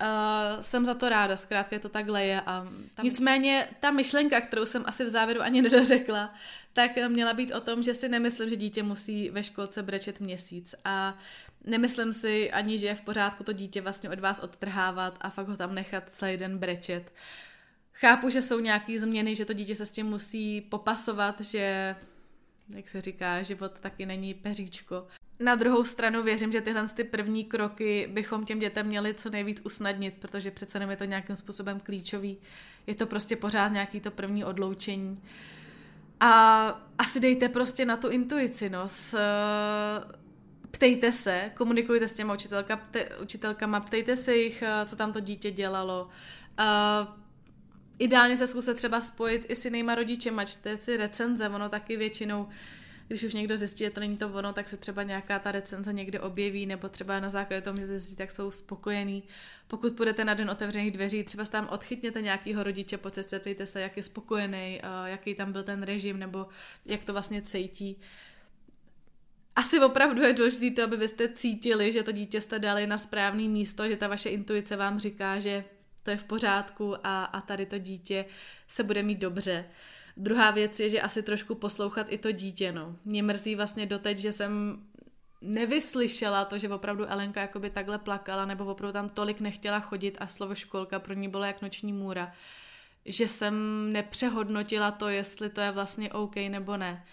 uh, 0.02 0.62
jsem 0.62 0.86
za 0.86 0.94
to 0.94 1.10
ráda, 1.10 1.38
zkrátka 1.38 1.76
je 1.76 1.80
to 1.80 1.90
takhle 1.90 2.26
je 2.26 2.42
a 2.42 2.68
ta 2.94 3.04
nicméně 3.04 3.68
ta 3.80 3.92
myšlenka, 3.92 4.42
kterou 4.42 4.66
jsem 4.66 4.84
asi 4.86 5.06
v 5.06 5.10
závěru 5.10 5.42
ani 5.42 5.62
nedořekla, 5.62 6.34
tak 6.74 6.92
měla 7.08 7.34
být 7.34 7.52
o 7.52 7.62
tom, 7.62 7.84
že 7.84 7.94
si 7.94 8.10
nemyslím, 8.10 8.50
že 8.50 8.56
dítě 8.56 8.84
musí 8.84 9.30
ve 9.30 9.44
školce 9.44 9.84
brečet 9.84 10.20
měsíc 10.20 10.76
a 10.86 11.18
nemyslím 11.64 12.14
si 12.14 12.52
ani, 12.52 12.80
že 12.80 12.88
je 12.88 12.96
v 12.96 13.02
pořádku 13.02 13.44
to 13.44 13.54
dítě 13.54 13.82
vlastně 13.82 14.10
od 14.10 14.20
vás 14.20 14.40
odtrhávat 14.40 15.18
a 15.22 15.30
fakt 15.30 15.48
ho 15.48 15.58
tam 15.58 15.76
nechat 15.76 16.10
celý 16.10 16.38
den 16.38 16.58
brečet. 16.58 17.12
Uh, 17.12 17.55
Chápu, 17.98 18.30
že 18.30 18.42
jsou 18.42 18.60
nějaké 18.60 19.00
změny, 19.00 19.36
že 19.36 19.46
to 19.46 19.54
dítě 19.54 19.76
se 19.76 19.86
s 19.86 19.92
tím 19.92 20.06
musí 20.06 20.62
popasovat, 20.62 21.42
že, 21.42 21.96
jak 22.70 22.90
se 22.90 23.02
říká, 23.02 23.42
život 23.42 23.80
taky 23.80 24.06
není 24.06 24.34
peříčko. 24.34 25.08
Na 25.40 25.56
druhou 25.56 25.84
stranu 25.84 26.24
věřím, 26.24 26.52
že 26.52 26.62
tyhle 26.62 26.88
ty 26.88 27.04
první 27.04 27.46
kroky 27.46 28.10
bychom 28.12 28.46
těm 28.46 28.60
dětem 28.60 28.88
měli 28.88 29.14
co 29.14 29.30
nejvíc 29.30 29.62
usnadnit, 29.64 30.18
protože 30.20 30.52
přece 30.52 30.80
nem 30.80 30.90
je 30.90 30.98
to 30.98 31.06
nějakým 31.06 31.36
způsobem 31.36 31.80
klíčový. 31.80 32.38
Je 32.88 32.96
to 32.96 33.06
prostě 33.06 33.36
pořád 33.36 33.68
nějaký 33.68 34.00
to 34.00 34.12
první 34.12 34.46
odloučení. 34.46 35.24
A 36.20 36.66
asi 36.98 37.20
dejte 37.20 37.50
prostě 37.50 37.86
na 37.86 37.98
tu 37.98 38.10
intuici, 38.10 38.70
no. 38.70 38.90
S, 38.90 39.20
ptejte 40.72 41.12
se, 41.12 41.52
komunikujte 41.56 42.08
s 42.08 42.14
těma 42.14 42.34
učitelka, 42.34 42.76
pte, 42.76 43.18
učitelkama, 43.22 43.80
ptejte 43.80 44.18
se 44.18 44.36
jich, 44.36 44.64
co 44.86 44.96
tam 44.96 45.14
to 45.14 45.20
dítě 45.20 45.52
dělalo. 45.52 46.10
Uh, 46.60 47.25
ideálně 48.00 48.38
se 48.38 48.48
zkuste 48.48 48.74
třeba 48.74 49.02
spojit 49.02 49.46
i 49.50 49.56
s 49.56 49.66
jinýma 49.66 49.96
rodičema, 49.96 50.46
čte 50.46 50.78
si 50.78 50.98
recenze, 50.98 51.50
ono 51.50 51.70
taky 51.70 51.98
většinou 51.98 52.48
když 53.08 53.24
už 53.24 53.34
někdo 53.34 53.58
zjistí, 53.58 53.84
že 53.84 53.90
to 53.90 54.00
není 54.00 54.18
to 54.18 54.30
ono, 54.30 54.54
tak 54.54 54.68
se 54.68 54.78
třeba 54.78 55.04
nějaká 55.04 55.40
ta 55.40 55.52
recenze 55.52 55.94
někde 55.94 56.20
objeví, 56.20 56.66
nebo 56.66 56.90
třeba 56.90 57.20
na 57.20 57.30
základě 57.30 57.62
toho 57.62 57.78
že 57.78 57.88
zjistí, 57.88 58.16
tak 58.16 58.32
jsou 58.32 58.52
spokojení. 58.52 59.24
Pokud 59.68 59.94
půjdete 59.94 60.26
na 60.26 60.34
den 60.34 60.50
otevřených 60.50 60.92
dveří, 60.92 61.24
třeba 61.24 61.46
tam 61.46 61.68
odchytněte 61.72 62.22
nějakýho 62.22 62.64
rodiče 62.64 62.98
po 62.98 63.12
cestě, 63.12 63.40
ptejte 63.40 63.66
se, 63.66 63.82
jak 63.82 63.98
je 63.98 64.04
spokojený, 64.04 64.82
jaký 65.06 65.36
tam 65.36 65.52
byl 65.52 65.64
ten 65.64 65.84
režim, 65.84 66.20
nebo 66.20 66.48
jak 66.86 67.06
to 67.06 67.14
vlastně 67.14 67.42
cítí. 67.42 68.00
Asi 69.56 69.80
opravdu 69.80 70.22
je 70.22 70.34
důležité 70.34 70.76
to, 70.76 70.84
aby 70.84 71.08
cítili, 71.34 71.92
že 71.92 72.04
to 72.04 72.12
dítě 72.12 72.42
jste 72.42 72.60
dali 72.60 72.88
na 72.88 72.98
správné 72.98 73.44
místo, 73.44 73.88
že 73.90 73.98
ta 73.98 74.08
vaše 74.08 74.30
intuice 74.30 74.76
vám 74.76 75.00
říká, 75.00 75.40
že 75.40 75.64
to 76.06 76.12
je 76.12 76.18
v 76.18 76.24
pořádku 76.24 76.96
a, 77.04 77.26
a 77.26 77.42
tady 77.42 77.66
to 77.66 77.78
dítě 77.78 78.26
se 78.68 78.84
bude 78.84 79.04
mít 79.04 79.20
dobře. 79.20 79.66
Druhá 80.18 80.52
věc 80.52 80.80
je, 80.80 80.90
že 80.90 81.02
asi 81.02 81.24
trošku 81.24 81.56
poslouchat 81.56 82.08
i 82.10 82.18
to 82.18 82.32
dítě, 82.32 82.72
no. 82.72 82.96
Mě 83.06 83.24
mrzí 83.24 83.56
vlastně 83.56 83.86
doteď, 83.86 84.20
že 84.20 84.32
jsem 84.32 84.84
nevyslyšela 85.42 86.46
to, 86.46 86.58
že 86.58 86.70
opravdu 86.70 87.06
Elenka 87.12 87.42
jakoby 87.42 87.70
takhle 87.70 88.00
plakala, 88.00 88.46
nebo 88.46 88.66
opravdu 88.66 88.94
tam 88.94 89.10
tolik 89.10 89.40
nechtěla 89.40 89.80
chodit 89.80 90.18
a 90.20 90.28
slovo 90.28 90.56
školka 90.56 91.00
pro 91.00 91.14
ní 91.14 91.28
bylo 91.28 91.44
jak 91.44 91.62
noční 91.62 91.94
můra. 91.94 92.32
Že 93.06 93.28
jsem 93.28 93.56
nepřehodnotila 93.94 94.92
to, 94.92 95.10
jestli 95.10 95.50
to 95.50 95.62
je 95.62 95.72
vlastně 95.72 96.14
OK 96.14 96.36
nebo 96.36 96.78
ne. 96.78 97.06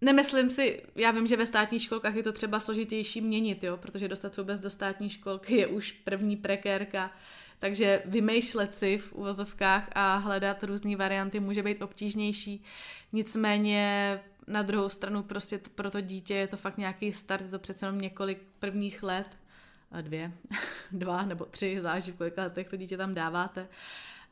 Nemyslím 0.00 0.50
si, 0.50 0.82
já 0.94 1.10
vím, 1.10 1.26
že 1.26 1.36
ve 1.36 1.46
státních 1.46 1.82
školkách 1.82 2.14
je 2.14 2.22
to 2.22 2.32
třeba 2.32 2.60
složitější 2.60 3.20
měnit, 3.20 3.64
jo, 3.64 3.76
protože 3.76 4.08
dostat 4.08 4.34
se 4.34 4.40
vůbec 4.40 4.60
do 4.60 4.70
státní 4.70 5.10
školky 5.10 5.56
je 5.56 5.66
už 5.66 5.92
první 5.92 6.36
prekérka, 6.36 7.12
takže 7.60 8.02
vymýšlet 8.04 8.74
si 8.74 8.98
v 8.98 9.12
uvozovkách 9.12 9.88
a 9.92 10.16
hledat 10.16 10.64
různé 10.64 10.96
varianty 10.96 11.40
může 11.40 11.62
být 11.62 11.82
obtížnější. 11.82 12.64
Nicméně 13.12 14.20
na 14.46 14.62
druhou 14.62 14.88
stranu 14.88 15.22
prostě 15.22 15.60
pro 15.74 15.90
to 15.90 16.00
dítě 16.00 16.34
je 16.34 16.46
to 16.46 16.56
fakt 16.56 16.78
nějaký 16.78 17.12
start, 17.12 17.44
je 17.44 17.50
to 17.50 17.58
přece 17.58 17.86
jenom 17.86 18.00
několik 18.00 18.42
prvních 18.58 19.02
let, 19.02 19.38
dvě, 20.00 20.32
dva 20.92 21.22
nebo 21.22 21.44
tři, 21.44 21.80
záží 21.80 22.12
v 22.12 22.16
kolika 22.16 22.42
letech 22.42 22.68
to 22.68 22.76
dítě 22.76 22.96
tam 22.96 23.14
dáváte. 23.14 23.68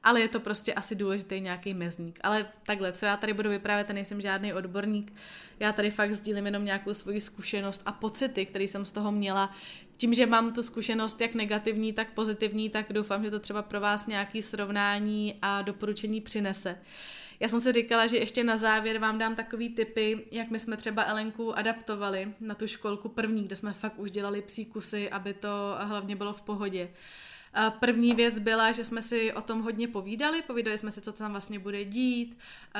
Ale 0.03 0.21
je 0.21 0.29
to 0.29 0.41
prostě 0.41 0.75
asi 0.75 0.95
důležitý 0.95 1.41
nějaký 1.41 1.75
mezník. 1.75 2.19
Ale 2.23 2.47
takhle, 2.67 2.93
co 2.93 3.07
já 3.07 3.17
tady 3.17 3.33
budu 3.33 3.51
vyprávět, 3.51 3.89
nejsem 3.89 4.21
žádný 4.21 4.55
odborník. 4.55 5.13
Já 5.61 5.73
tady 5.73 5.91
fakt 5.91 6.15
sdílím 6.15 6.47
jenom 6.47 6.65
nějakou 6.65 6.95
svoji 6.95 7.21
zkušenost 7.21 7.83
a 7.87 7.93
pocity, 7.93 8.47
které 8.47 8.65
jsem 8.65 8.85
z 8.85 8.91
toho 8.91 9.13
měla 9.13 9.51
tím, 9.97 10.15
že 10.15 10.27
mám 10.27 10.53
tu 10.53 10.63
zkušenost 10.63 11.21
jak 11.21 11.35
negativní, 11.35 11.93
tak 11.93 12.13
pozitivní, 12.13 12.71
tak 12.71 12.93
doufám, 12.93 13.25
že 13.25 13.31
to 13.31 13.41
třeba 13.41 13.63
pro 13.63 13.81
vás 13.81 14.07
nějaký 14.07 14.43
srovnání 14.43 15.35
a 15.43 15.63
doporučení 15.63 16.21
přinese. 16.21 16.79
Já 17.41 17.49
jsem 17.49 17.61
si 17.61 17.73
říkala, 17.73 18.07
že 18.07 18.17
ještě 18.17 18.45
na 18.45 18.57
závěr 18.57 18.99
vám 18.99 19.19
dám 19.19 19.37
takový 19.37 19.69
typy, 19.69 20.27
jak 20.31 20.51
my 20.51 20.61
jsme 20.61 20.77
třeba 20.77 21.05
Elenku 21.05 21.59
adaptovali 21.59 22.35
na 22.41 22.55
tu 22.55 22.67
školku 22.67 23.09
první, 23.09 23.45
kde 23.45 23.57
jsme 23.57 23.73
fakt 23.73 23.99
už 23.99 24.11
dělali 24.11 24.43
psí 24.43 24.67
kusy, 24.67 25.11
aby 25.11 25.35
to 25.35 25.77
hlavně 25.79 26.17
bylo 26.17 26.33
v 26.33 26.43
pohodě. 26.43 26.91
První 27.81 28.15
věc 28.15 28.39
byla, 28.39 28.73
že 28.73 28.85
jsme 28.85 29.03
si 29.03 29.33
o 29.33 29.43
tom 29.43 29.63
hodně 29.63 29.89
povídali, 29.89 30.43
povídali 30.43 30.79
jsme 30.79 30.91
si, 30.91 31.01
co 31.01 31.13
tam 31.13 31.31
vlastně 31.31 31.59
bude 31.59 31.85
dít. 31.85 32.39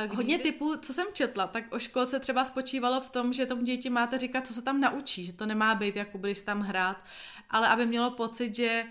Hodně 0.09 0.39
typů, 0.39 0.77
co 0.77 0.93
jsem 0.93 1.07
četla, 1.13 1.47
tak 1.47 1.65
o 1.71 1.79
školce 1.79 2.21
třeba 2.21 2.45
spočívalo 2.45 3.01
v 3.01 3.11
tom, 3.11 3.33
že 3.33 3.47
tomu 3.47 3.63
děti 3.63 3.91
máte 3.91 4.19
říkat, 4.19 4.47
co 4.47 4.55
se 4.55 4.63
tam 4.63 4.81
naučí, 4.81 5.25
že 5.25 5.33
to 5.33 5.47
nemá 5.47 5.75
být, 5.75 5.97
jako 5.97 6.19
budeš 6.19 6.41
tam 6.41 6.61
hrát, 6.61 7.05
ale 7.51 7.69
aby 7.69 7.87
mělo 7.87 8.11
pocit, 8.11 8.55
že 8.55 8.85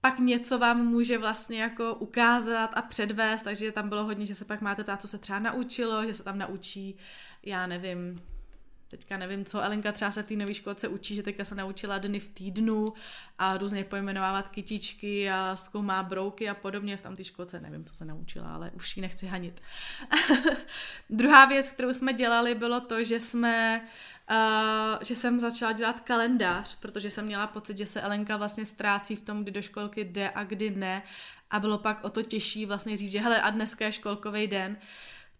pak 0.00 0.18
něco 0.18 0.58
vám 0.58 0.86
může 0.86 1.18
vlastně 1.18 1.62
jako 1.62 1.94
ukázat 1.94 2.70
a 2.74 2.82
předvést, 2.82 3.42
takže 3.42 3.72
tam 3.72 3.88
bylo 3.88 4.04
hodně, 4.04 4.26
že 4.26 4.34
se 4.34 4.44
pak 4.44 4.60
máte 4.60 4.84
ptát, 4.84 5.00
co 5.00 5.08
se 5.08 5.18
třeba 5.18 5.38
naučilo, 5.38 6.06
že 6.06 6.14
se 6.14 6.24
tam 6.24 6.38
naučí, 6.38 6.96
já 7.42 7.66
nevím, 7.66 8.22
teďka 8.96 9.16
nevím 9.16 9.44
co, 9.44 9.60
Elenka 9.60 9.92
třeba 9.92 10.10
se 10.10 10.22
v 10.22 10.26
té 10.26 10.34
nové 10.34 10.54
školce 10.54 10.88
učí, 10.88 11.14
že 11.14 11.22
teďka 11.22 11.44
se 11.44 11.54
naučila 11.54 11.98
dny 11.98 12.20
v 12.20 12.28
týdnu 12.28 12.86
a 13.38 13.56
různě 13.56 13.84
pojmenovávat 13.84 14.48
kytičky 14.48 15.30
a 15.30 15.56
zkoumá 15.56 16.02
brouky 16.02 16.48
a 16.48 16.54
podobně. 16.54 16.96
V 16.96 17.02
tam 17.02 17.16
té 17.16 17.24
školce 17.24 17.60
nevím, 17.60 17.84
co 17.84 17.94
se 17.94 18.04
naučila, 18.04 18.54
ale 18.54 18.70
už 18.74 18.96
ji 18.96 19.00
nechci 19.00 19.26
hanit. 19.26 19.62
Druhá 21.10 21.44
věc, 21.44 21.68
kterou 21.68 21.92
jsme 21.92 22.12
dělali, 22.12 22.54
bylo 22.54 22.80
to, 22.80 23.04
že 23.04 23.20
jsme 23.20 23.84
Uh, 24.30 25.02
že 25.02 25.16
jsem 25.16 25.40
začala 25.40 25.72
dělat 25.72 26.00
kalendář, 26.00 26.74
protože 26.80 27.10
jsem 27.10 27.26
měla 27.26 27.46
pocit, 27.46 27.78
že 27.78 27.86
se 27.86 28.00
Elenka 28.00 28.36
vlastně 28.36 28.66
ztrácí 28.66 29.16
v 29.16 29.24
tom, 29.24 29.42
kdy 29.42 29.52
do 29.52 29.62
školky 29.62 30.04
jde 30.04 30.30
a 30.30 30.44
kdy 30.44 30.70
ne. 30.70 31.02
A 31.50 31.60
bylo 31.60 31.78
pak 31.78 32.04
o 32.04 32.10
to 32.10 32.22
těžší 32.22 32.66
vlastně 32.66 32.96
říct, 32.96 33.10
že 33.10 33.20
hele, 33.20 33.40
a 33.40 33.50
dneska 33.50 33.84
je 33.84 33.92
školkový 33.92 34.46
den. 34.46 34.76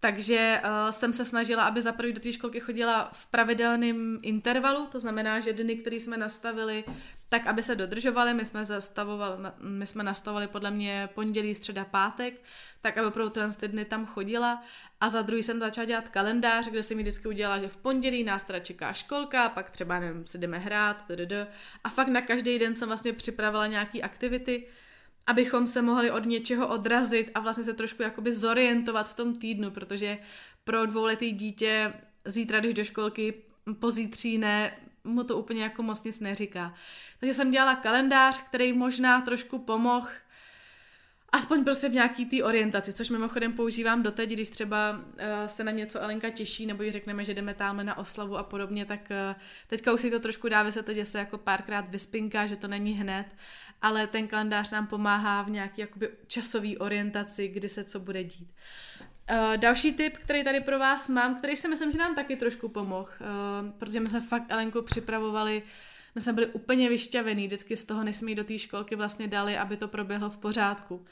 Takže 0.04 0.60
uh, 0.64 0.90
jsem 0.90 1.12
se 1.12 1.24
snažila, 1.24 1.64
aby 1.64 1.82
za 1.82 1.92
prvý 1.92 2.12
do 2.12 2.20
té 2.20 2.32
školky 2.32 2.60
chodila 2.60 3.10
v 3.12 3.26
pravidelném 3.26 4.18
intervalu, 4.22 4.86
to 4.86 5.00
znamená, 5.00 5.40
že 5.40 5.52
dny, 5.52 5.76
které 5.76 5.96
jsme 5.96 6.16
nastavili, 6.16 6.84
tak 7.28 7.46
aby 7.46 7.62
se 7.62 7.74
dodržovaly, 7.74 8.34
my 8.34 8.46
jsme, 8.46 8.62
my 9.60 9.86
jsme 9.86 10.04
nastavovali 10.04 10.46
podle 10.46 10.70
mě 10.70 11.08
pondělí, 11.14 11.54
středa, 11.54 11.84
pátek, 11.84 12.34
tak 12.80 12.98
aby 12.98 13.06
opravdu 13.06 13.30
trans 13.30 13.56
ty 13.56 13.68
dny 13.68 13.84
tam 13.84 14.06
chodila. 14.06 14.62
A 15.00 15.08
za 15.08 15.22
druhý 15.22 15.42
jsem 15.42 15.58
začala 15.58 15.84
dělat 15.84 16.08
kalendář, 16.08 16.68
kde 16.68 16.82
jsem 16.82 16.96
mi 16.96 17.02
vždycky 17.02 17.28
udělala, 17.28 17.58
že 17.58 17.68
v 17.68 17.76
pondělí 17.76 18.24
nás 18.24 18.42
teda 18.42 18.58
čeká 18.58 18.92
školka, 18.92 19.48
pak 19.48 19.70
třeba 19.70 19.98
nevím, 19.98 20.26
si 20.26 20.38
jdeme 20.38 20.58
hrát, 20.58 21.06
tdd. 21.06 21.32
a 21.84 21.88
fakt 21.88 22.08
na 22.08 22.20
každý 22.20 22.58
den 22.58 22.76
jsem 22.76 22.88
vlastně 22.88 23.12
připravila 23.12 23.66
nějaký 23.66 24.02
aktivity, 24.02 24.66
abychom 25.26 25.66
se 25.66 25.82
mohli 25.82 26.10
od 26.10 26.26
něčeho 26.26 26.68
odrazit 26.68 27.30
a 27.34 27.40
vlastně 27.40 27.64
se 27.64 27.74
trošku 27.74 28.02
jakoby 28.02 28.32
zorientovat 28.32 29.08
v 29.08 29.14
tom 29.14 29.34
týdnu, 29.34 29.70
protože 29.70 30.18
pro 30.64 30.86
dvouletý 30.86 31.32
dítě 31.32 31.92
zítra, 32.24 32.60
když 32.60 32.74
do 32.74 32.84
školky, 32.84 33.34
pozítří 33.78 34.38
ne, 34.38 34.76
mu 35.04 35.24
to 35.24 35.38
úplně 35.38 35.62
jako 35.62 35.82
moc 35.82 36.04
nic 36.04 36.20
neříká. 36.20 36.74
Takže 37.20 37.34
jsem 37.34 37.50
dělala 37.50 37.74
kalendář, 37.74 38.42
který 38.42 38.72
možná 38.72 39.20
trošku 39.20 39.58
pomohl 39.58 40.08
aspoň 41.34 41.64
prostě 41.64 41.88
v 41.88 41.92
nějaký 41.92 42.26
té 42.26 42.44
orientaci, 42.44 42.92
což 42.92 43.10
mimochodem 43.10 43.52
používám 43.52 44.02
doteď, 44.02 44.30
když 44.30 44.50
třeba 44.50 44.92
uh, 44.92 45.00
se 45.46 45.64
na 45.64 45.70
něco 45.70 46.00
Elenka 46.00 46.30
těší, 46.30 46.66
nebo 46.66 46.82
jí 46.82 46.90
řekneme, 46.90 47.24
že 47.24 47.34
jdeme 47.34 47.54
tamhle 47.54 47.84
na 47.84 47.98
oslavu 47.98 48.36
a 48.38 48.42
podobně, 48.42 48.84
tak 48.84 49.00
uh, 49.10 49.40
teďka 49.66 49.92
už 49.92 50.00
si 50.00 50.10
to 50.10 50.20
trošku 50.20 50.48
dá 50.48 50.62
vysvětlit, 50.62 50.94
že 50.94 51.06
se 51.06 51.18
jako 51.18 51.38
párkrát 51.38 51.88
vyspinká, 51.88 52.46
že 52.46 52.56
to 52.56 52.68
není 52.68 52.92
hned, 52.92 53.26
ale 53.82 54.06
ten 54.06 54.26
kalendář 54.26 54.70
nám 54.70 54.86
pomáhá 54.86 55.42
v 55.42 55.50
nějaký 55.50 55.80
jakoby 55.80 56.08
časové 56.26 56.76
orientaci, 56.78 57.48
kdy 57.48 57.68
se 57.68 57.84
co 57.84 58.00
bude 58.00 58.24
dít. 58.24 58.48
Uh, 59.30 59.56
další 59.56 59.92
tip, 59.92 60.18
který 60.18 60.44
tady 60.44 60.60
pro 60.60 60.78
vás 60.78 61.08
mám, 61.08 61.34
který 61.34 61.56
si 61.56 61.68
myslím, 61.68 61.92
že 61.92 61.98
nám 61.98 62.14
taky 62.14 62.36
trošku 62.36 62.68
pomohl, 62.68 63.08
protože 63.78 64.00
my 64.00 64.08
jsme 64.08 64.20
fakt 64.20 64.44
Elenku 64.48 64.82
připravovali 64.82 65.62
my 66.14 66.20
jsme 66.20 66.32
byli 66.32 66.46
úplně 66.46 66.88
vyšťavení, 66.88 67.46
vždycky 67.46 67.76
z 67.76 67.84
toho, 67.84 68.04
jí 68.26 68.34
do 68.34 68.44
té 68.44 68.58
školky 68.58 68.96
vlastně 68.96 69.28
dali, 69.28 69.58
aby 69.58 69.76
to 69.76 69.88
proběhlo 69.88 70.30
v 70.30 70.38
pořádku. 70.38 71.04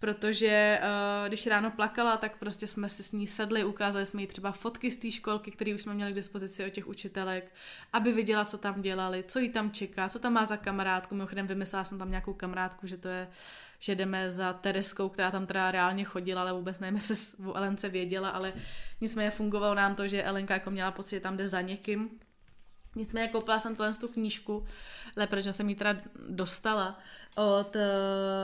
Protože 0.00 0.80
uh, 0.82 1.28
když 1.28 1.46
ráno 1.46 1.70
plakala, 1.70 2.16
tak 2.16 2.38
prostě 2.38 2.66
jsme 2.66 2.88
si 2.88 3.02
s 3.02 3.12
ní 3.12 3.26
sedli, 3.26 3.64
ukázali 3.64 4.06
jsme 4.06 4.20
jí 4.20 4.26
třeba 4.26 4.52
fotky 4.52 4.90
z 4.90 4.96
té 4.96 5.10
školky, 5.10 5.50
které 5.50 5.74
už 5.74 5.82
jsme 5.82 5.94
měli 5.94 6.12
k 6.12 6.14
dispozici 6.14 6.66
od 6.66 6.70
těch 6.70 6.88
učitelek, 6.88 7.52
aby 7.92 8.12
viděla, 8.12 8.44
co 8.44 8.58
tam 8.58 8.82
dělali, 8.82 9.24
co 9.28 9.38
jí 9.38 9.48
tam 9.48 9.70
čeká, 9.70 10.08
co 10.08 10.18
tam 10.18 10.32
má 10.32 10.44
za 10.44 10.56
kamarádku. 10.56 11.14
Mimochodem 11.14 11.46
vymyslela 11.46 11.84
jsem 11.84 11.98
tam 11.98 12.10
nějakou 12.10 12.34
kamarádku, 12.34 12.86
že 12.86 12.96
to 12.96 13.08
je 13.08 13.28
že 13.80 13.94
jdeme 13.94 14.30
za 14.30 14.52
Tereskou, 14.52 15.08
která 15.08 15.30
tam 15.30 15.46
teda 15.46 15.70
reálně 15.70 16.04
chodila, 16.04 16.40
ale 16.40 16.52
vůbec 16.52 16.78
nevím, 16.78 16.96
jestli 16.96 17.16
o 17.46 17.54
Elence 17.54 17.88
věděla, 17.88 18.28
ale 18.28 18.52
nicméně 19.00 19.30
fungovalo 19.30 19.74
nám 19.74 19.94
to, 19.94 20.08
že 20.08 20.22
Elenka 20.22 20.54
jako 20.54 20.70
měla 20.70 20.90
pocit, 20.90 21.16
že 21.16 21.20
tam 21.20 21.36
jde 21.36 21.48
za 21.48 21.60
někým, 21.60 22.10
Nicméně 22.98 23.28
koupila 23.28 23.58
jsem 23.58 23.76
tohle 23.76 23.94
tu 23.94 24.08
knížku, 24.08 24.66
ale 25.16 25.26
protože 25.26 25.52
jsem 25.52 25.68
ji 25.68 25.74
teda 25.74 25.96
dostala 26.28 26.98
od 27.36 27.76
uh, 27.76 27.82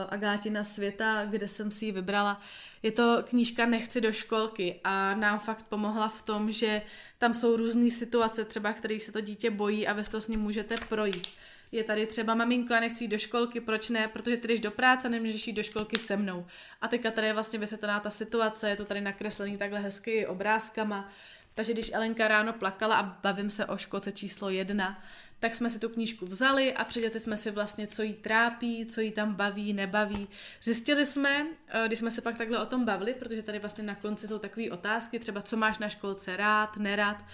Agátina 0.09 0.63
světa, 0.63 1.25
kde 1.25 1.47
jsem 1.47 1.71
si 1.71 1.85
ji 1.85 1.91
vybrala. 1.91 2.41
Je 2.83 2.91
to 2.91 3.23
knížka 3.23 3.65
Nechci 3.65 4.01
do 4.01 4.11
školky 4.11 4.79
a 4.83 5.15
nám 5.15 5.39
fakt 5.39 5.65
pomohla 5.69 6.09
v 6.09 6.21
tom, 6.21 6.51
že 6.51 6.81
tam 7.17 7.33
jsou 7.33 7.55
různé 7.55 7.91
situace, 7.91 8.45
třeba 8.45 8.73
kterých 8.73 9.03
se 9.03 9.11
to 9.11 9.21
dítě 9.21 9.51
bojí 9.51 9.87
a 9.87 9.93
ve 9.93 10.03
to 10.03 10.21
s 10.21 10.27
ním 10.27 10.39
můžete 10.39 10.75
projít. 10.89 11.27
Je 11.71 11.83
tady 11.83 12.05
třeba 12.05 12.35
maminko, 12.35 12.73
a 12.73 12.79
nechci 12.79 13.03
jít 13.03 13.07
do 13.07 13.17
školky, 13.17 13.61
proč 13.61 13.89
ne? 13.89 14.07
Protože 14.07 14.37
ty 14.37 14.47
jdeš 14.47 14.59
do 14.59 14.71
práce, 14.71 15.09
nemůžeš 15.09 15.47
jít 15.47 15.53
do 15.53 15.63
školky 15.63 15.99
se 15.99 16.17
mnou. 16.17 16.45
A 16.81 16.87
teďka 16.87 17.11
tady 17.11 17.27
je 17.27 17.33
vlastně 17.33 17.59
vysvětlená 17.59 17.99
ta 17.99 18.09
situace, 18.11 18.69
je 18.69 18.75
to 18.75 18.85
tady 18.85 19.01
nakreslený 19.01 19.57
takhle 19.57 19.79
hezky 19.79 20.27
obrázkama 20.27 21.09
takže 21.55 21.73
když 21.73 21.93
Elenka 21.93 22.27
ráno 22.27 22.53
plakala 22.53 22.95
a 22.95 23.03
bavím 23.03 23.49
se 23.49 23.65
o 23.65 23.77
školce 23.77 24.11
číslo 24.11 24.49
jedna, 24.49 25.03
tak 25.39 25.55
jsme 25.55 25.69
si 25.69 25.79
tu 25.79 25.89
knížku 25.89 26.25
vzali 26.25 26.73
a 26.73 26.83
přečetli 26.83 27.19
jsme 27.19 27.37
si 27.37 27.51
vlastně, 27.51 27.87
co 27.87 28.03
jí 28.03 28.13
trápí, 28.13 28.85
co 28.85 29.01
jí 29.01 29.11
tam 29.11 29.35
baví, 29.35 29.73
nebaví. 29.73 30.27
Zjistili 30.61 31.05
jsme, 31.05 31.47
eh, 31.67 31.83
když 31.87 31.99
jsme 31.99 32.11
se 32.11 32.21
pak 32.21 32.37
takhle 32.37 32.61
o 32.61 32.65
tom 32.65 32.85
bavili, 32.85 33.13
protože 33.13 33.41
tady 33.41 33.59
vlastně 33.59 33.83
na 33.83 33.95
konci 33.95 34.27
jsou 34.27 34.39
takové 34.39 34.71
otázky, 34.71 35.19
třeba 35.19 35.41
co 35.41 35.57
máš 35.57 35.77
na 35.77 35.89
školce 35.89 36.37
rád, 36.37 36.77
nerad, 36.77 37.25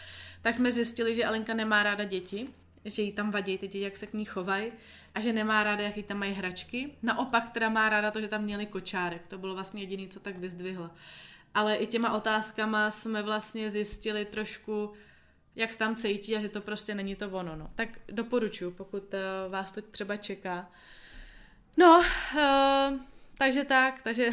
tak 0.41 0.55
jsme 0.55 0.71
zjistili, 0.71 1.15
že 1.15 1.25
Alenka 1.25 1.53
nemá 1.53 1.83
ráda 1.83 2.03
děti, 2.03 2.47
že 2.85 3.01
jí 3.01 3.11
tam 3.11 3.31
vadí 3.31 3.57
ty 3.57 3.67
děti, 3.67 3.81
jak 3.81 3.97
se 3.97 4.07
k 4.07 4.13
ní 4.13 4.25
chovají 4.25 4.71
a 5.15 5.19
že 5.19 5.33
nemá 5.33 5.63
ráda, 5.63 5.83
jaký 5.83 6.03
tam 6.03 6.17
mají 6.17 6.33
hračky. 6.33 6.89
Naopak 7.03 7.49
teda 7.49 7.69
má 7.69 7.89
ráda 7.89 8.11
to, 8.11 8.21
že 8.21 8.27
tam 8.27 8.43
měli 8.43 8.65
kočárek. 8.65 9.27
To 9.27 9.37
bylo 9.37 9.53
vlastně 9.53 9.81
jediný, 9.81 10.07
co 10.07 10.19
tak 10.19 10.37
vyzdvihla 10.37 10.91
ale 11.53 11.75
i 11.75 11.87
těma 11.87 12.13
otázkama 12.13 12.91
jsme 12.91 13.23
vlastně 13.23 13.69
zjistili 13.69 14.25
trošku, 14.25 14.93
jak 15.55 15.71
se 15.71 15.77
tam 15.77 15.95
cítí 15.95 16.37
a 16.37 16.39
že 16.39 16.49
to 16.49 16.61
prostě 16.61 16.95
není 16.95 17.15
to 17.15 17.29
ono. 17.29 17.55
No. 17.55 17.71
Tak 17.75 17.89
doporučuji, 18.07 18.71
pokud 18.71 19.13
uh, 19.13 19.51
vás 19.51 19.71
to 19.71 19.81
třeba 19.81 20.17
čeká. 20.17 20.71
No, 21.77 21.99
uh, 21.99 22.99
takže 23.37 23.63
tak, 23.63 24.01
takže 24.01 24.29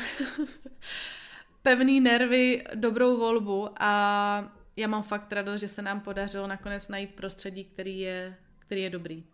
pevný 1.62 2.00
nervy, 2.00 2.64
dobrou 2.74 3.16
volbu 3.16 3.68
a 3.78 4.52
já 4.76 4.88
mám 4.88 5.02
fakt 5.02 5.32
radost, 5.32 5.60
že 5.60 5.68
se 5.68 5.82
nám 5.82 6.00
podařilo 6.00 6.46
nakonec 6.46 6.88
najít 6.88 7.14
prostředí, 7.14 7.64
který 7.64 8.00
je, 8.00 8.36
který 8.58 8.82
je 8.82 8.90
dobrý 8.90 9.24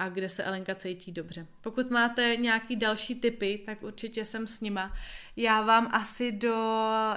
a 0.00 0.08
kde 0.08 0.28
se 0.28 0.44
Elenka 0.44 0.74
cítí 0.74 1.12
dobře. 1.12 1.46
Pokud 1.60 1.90
máte 1.90 2.36
nějaký 2.36 2.76
další 2.76 3.14
tipy, 3.14 3.62
tak 3.66 3.82
určitě 3.82 4.26
jsem 4.26 4.46
s 4.46 4.60
nima. 4.60 4.94
Já 5.36 5.62
vám 5.62 5.88
asi 5.92 6.32
do, 6.32 6.54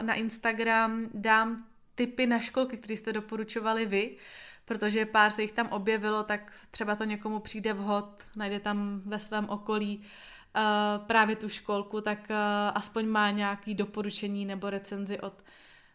na 0.02 0.14
Instagram 0.14 1.06
dám 1.14 1.66
tipy 1.96 2.26
na 2.26 2.40
školky, 2.40 2.78
které 2.78 2.98
jste 2.98 3.14
doporučovali 3.14 3.86
vy, 3.86 4.18
protože 4.66 5.06
pár 5.06 5.32
se 5.32 5.42
jich 5.42 5.52
tam 5.52 5.68
objevilo, 5.68 6.24
tak 6.24 6.52
třeba 6.72 6.96
to 6.96 7.04
někomu 7.04 7.40
přijde 7.40 7.74
vhod, 7.74 8.24
najde 8.36 8.60
tam 8.60 9.02
ve 9.06 9.20
svém 9.20 9.50
okolí 9.50 9.98
uh, 9.98 11.06
právě 11.06 11.36
tu 11.36 11.50
školku, 11.50 12.02
tak 12.02 12.20
uh, 12.30 12.36
aspoň 12.76 13.08
má 13.08 13.32
nějaký 13.32 13.76
doporučení 13.76 14.46
nebo 14.46 14.70
recenzi 14.70 15.20
od 15.20 15.44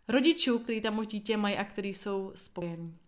rodičů, 0.09 0.59
kteří 0.59 0.81
tam 0.81 0.98
už 0.98 1.07
dítě 1.07 1.37
mají 1.37 1.57
a 1.57 1.64
kteří 1.64 1.94
jsou 1.94 2.33
spokojení. 2.35 2.98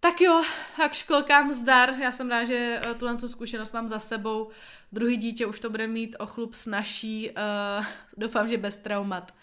Tak 0.00 0.20
jo, 0.20 0.42
a 0.84 0.88
k 0.88 0.92
školkám 0.92 1.52
zdar. 1.52 1.94
Já 2.00 2.12
jsem 2.12 2.30
ráda, 2.30 2.44
že 2.44 2.80
eh, 2.86 2.94
tuhle 2.94 3.16
tu 3.16 3.28
zkušenost 3.28 3.72
mám 3.72 3.88
za 3.88 3.98
sebou. 3.98 4.50
Druhý 4.92 5.16
dítě 5.16 5.46
už 5.46 5.60
to 5.60 5.70
bude 5.70 5.86
mít 5.86 6.16
o 6.18 6.26
chlup 6.26 6.54
snažší. 6.54 7.30
Uh, 7.30 7.86
doufám, 8.16 8.48
že 8.48 8.58
bez 8.58 8.76
traumat. 8.76 9.34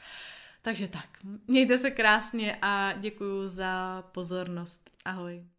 Takže 0.62 0.88
tak, 0.88 1.10
mějte 1.48 1.78
se 1.78 1.92
krásně 1.92 2.58
a 2.62 2.94
děkuji 2.98 3.48
za 3.48 4.04
pozornost. 4.12 4.90
Ahoj. 5.06 5.55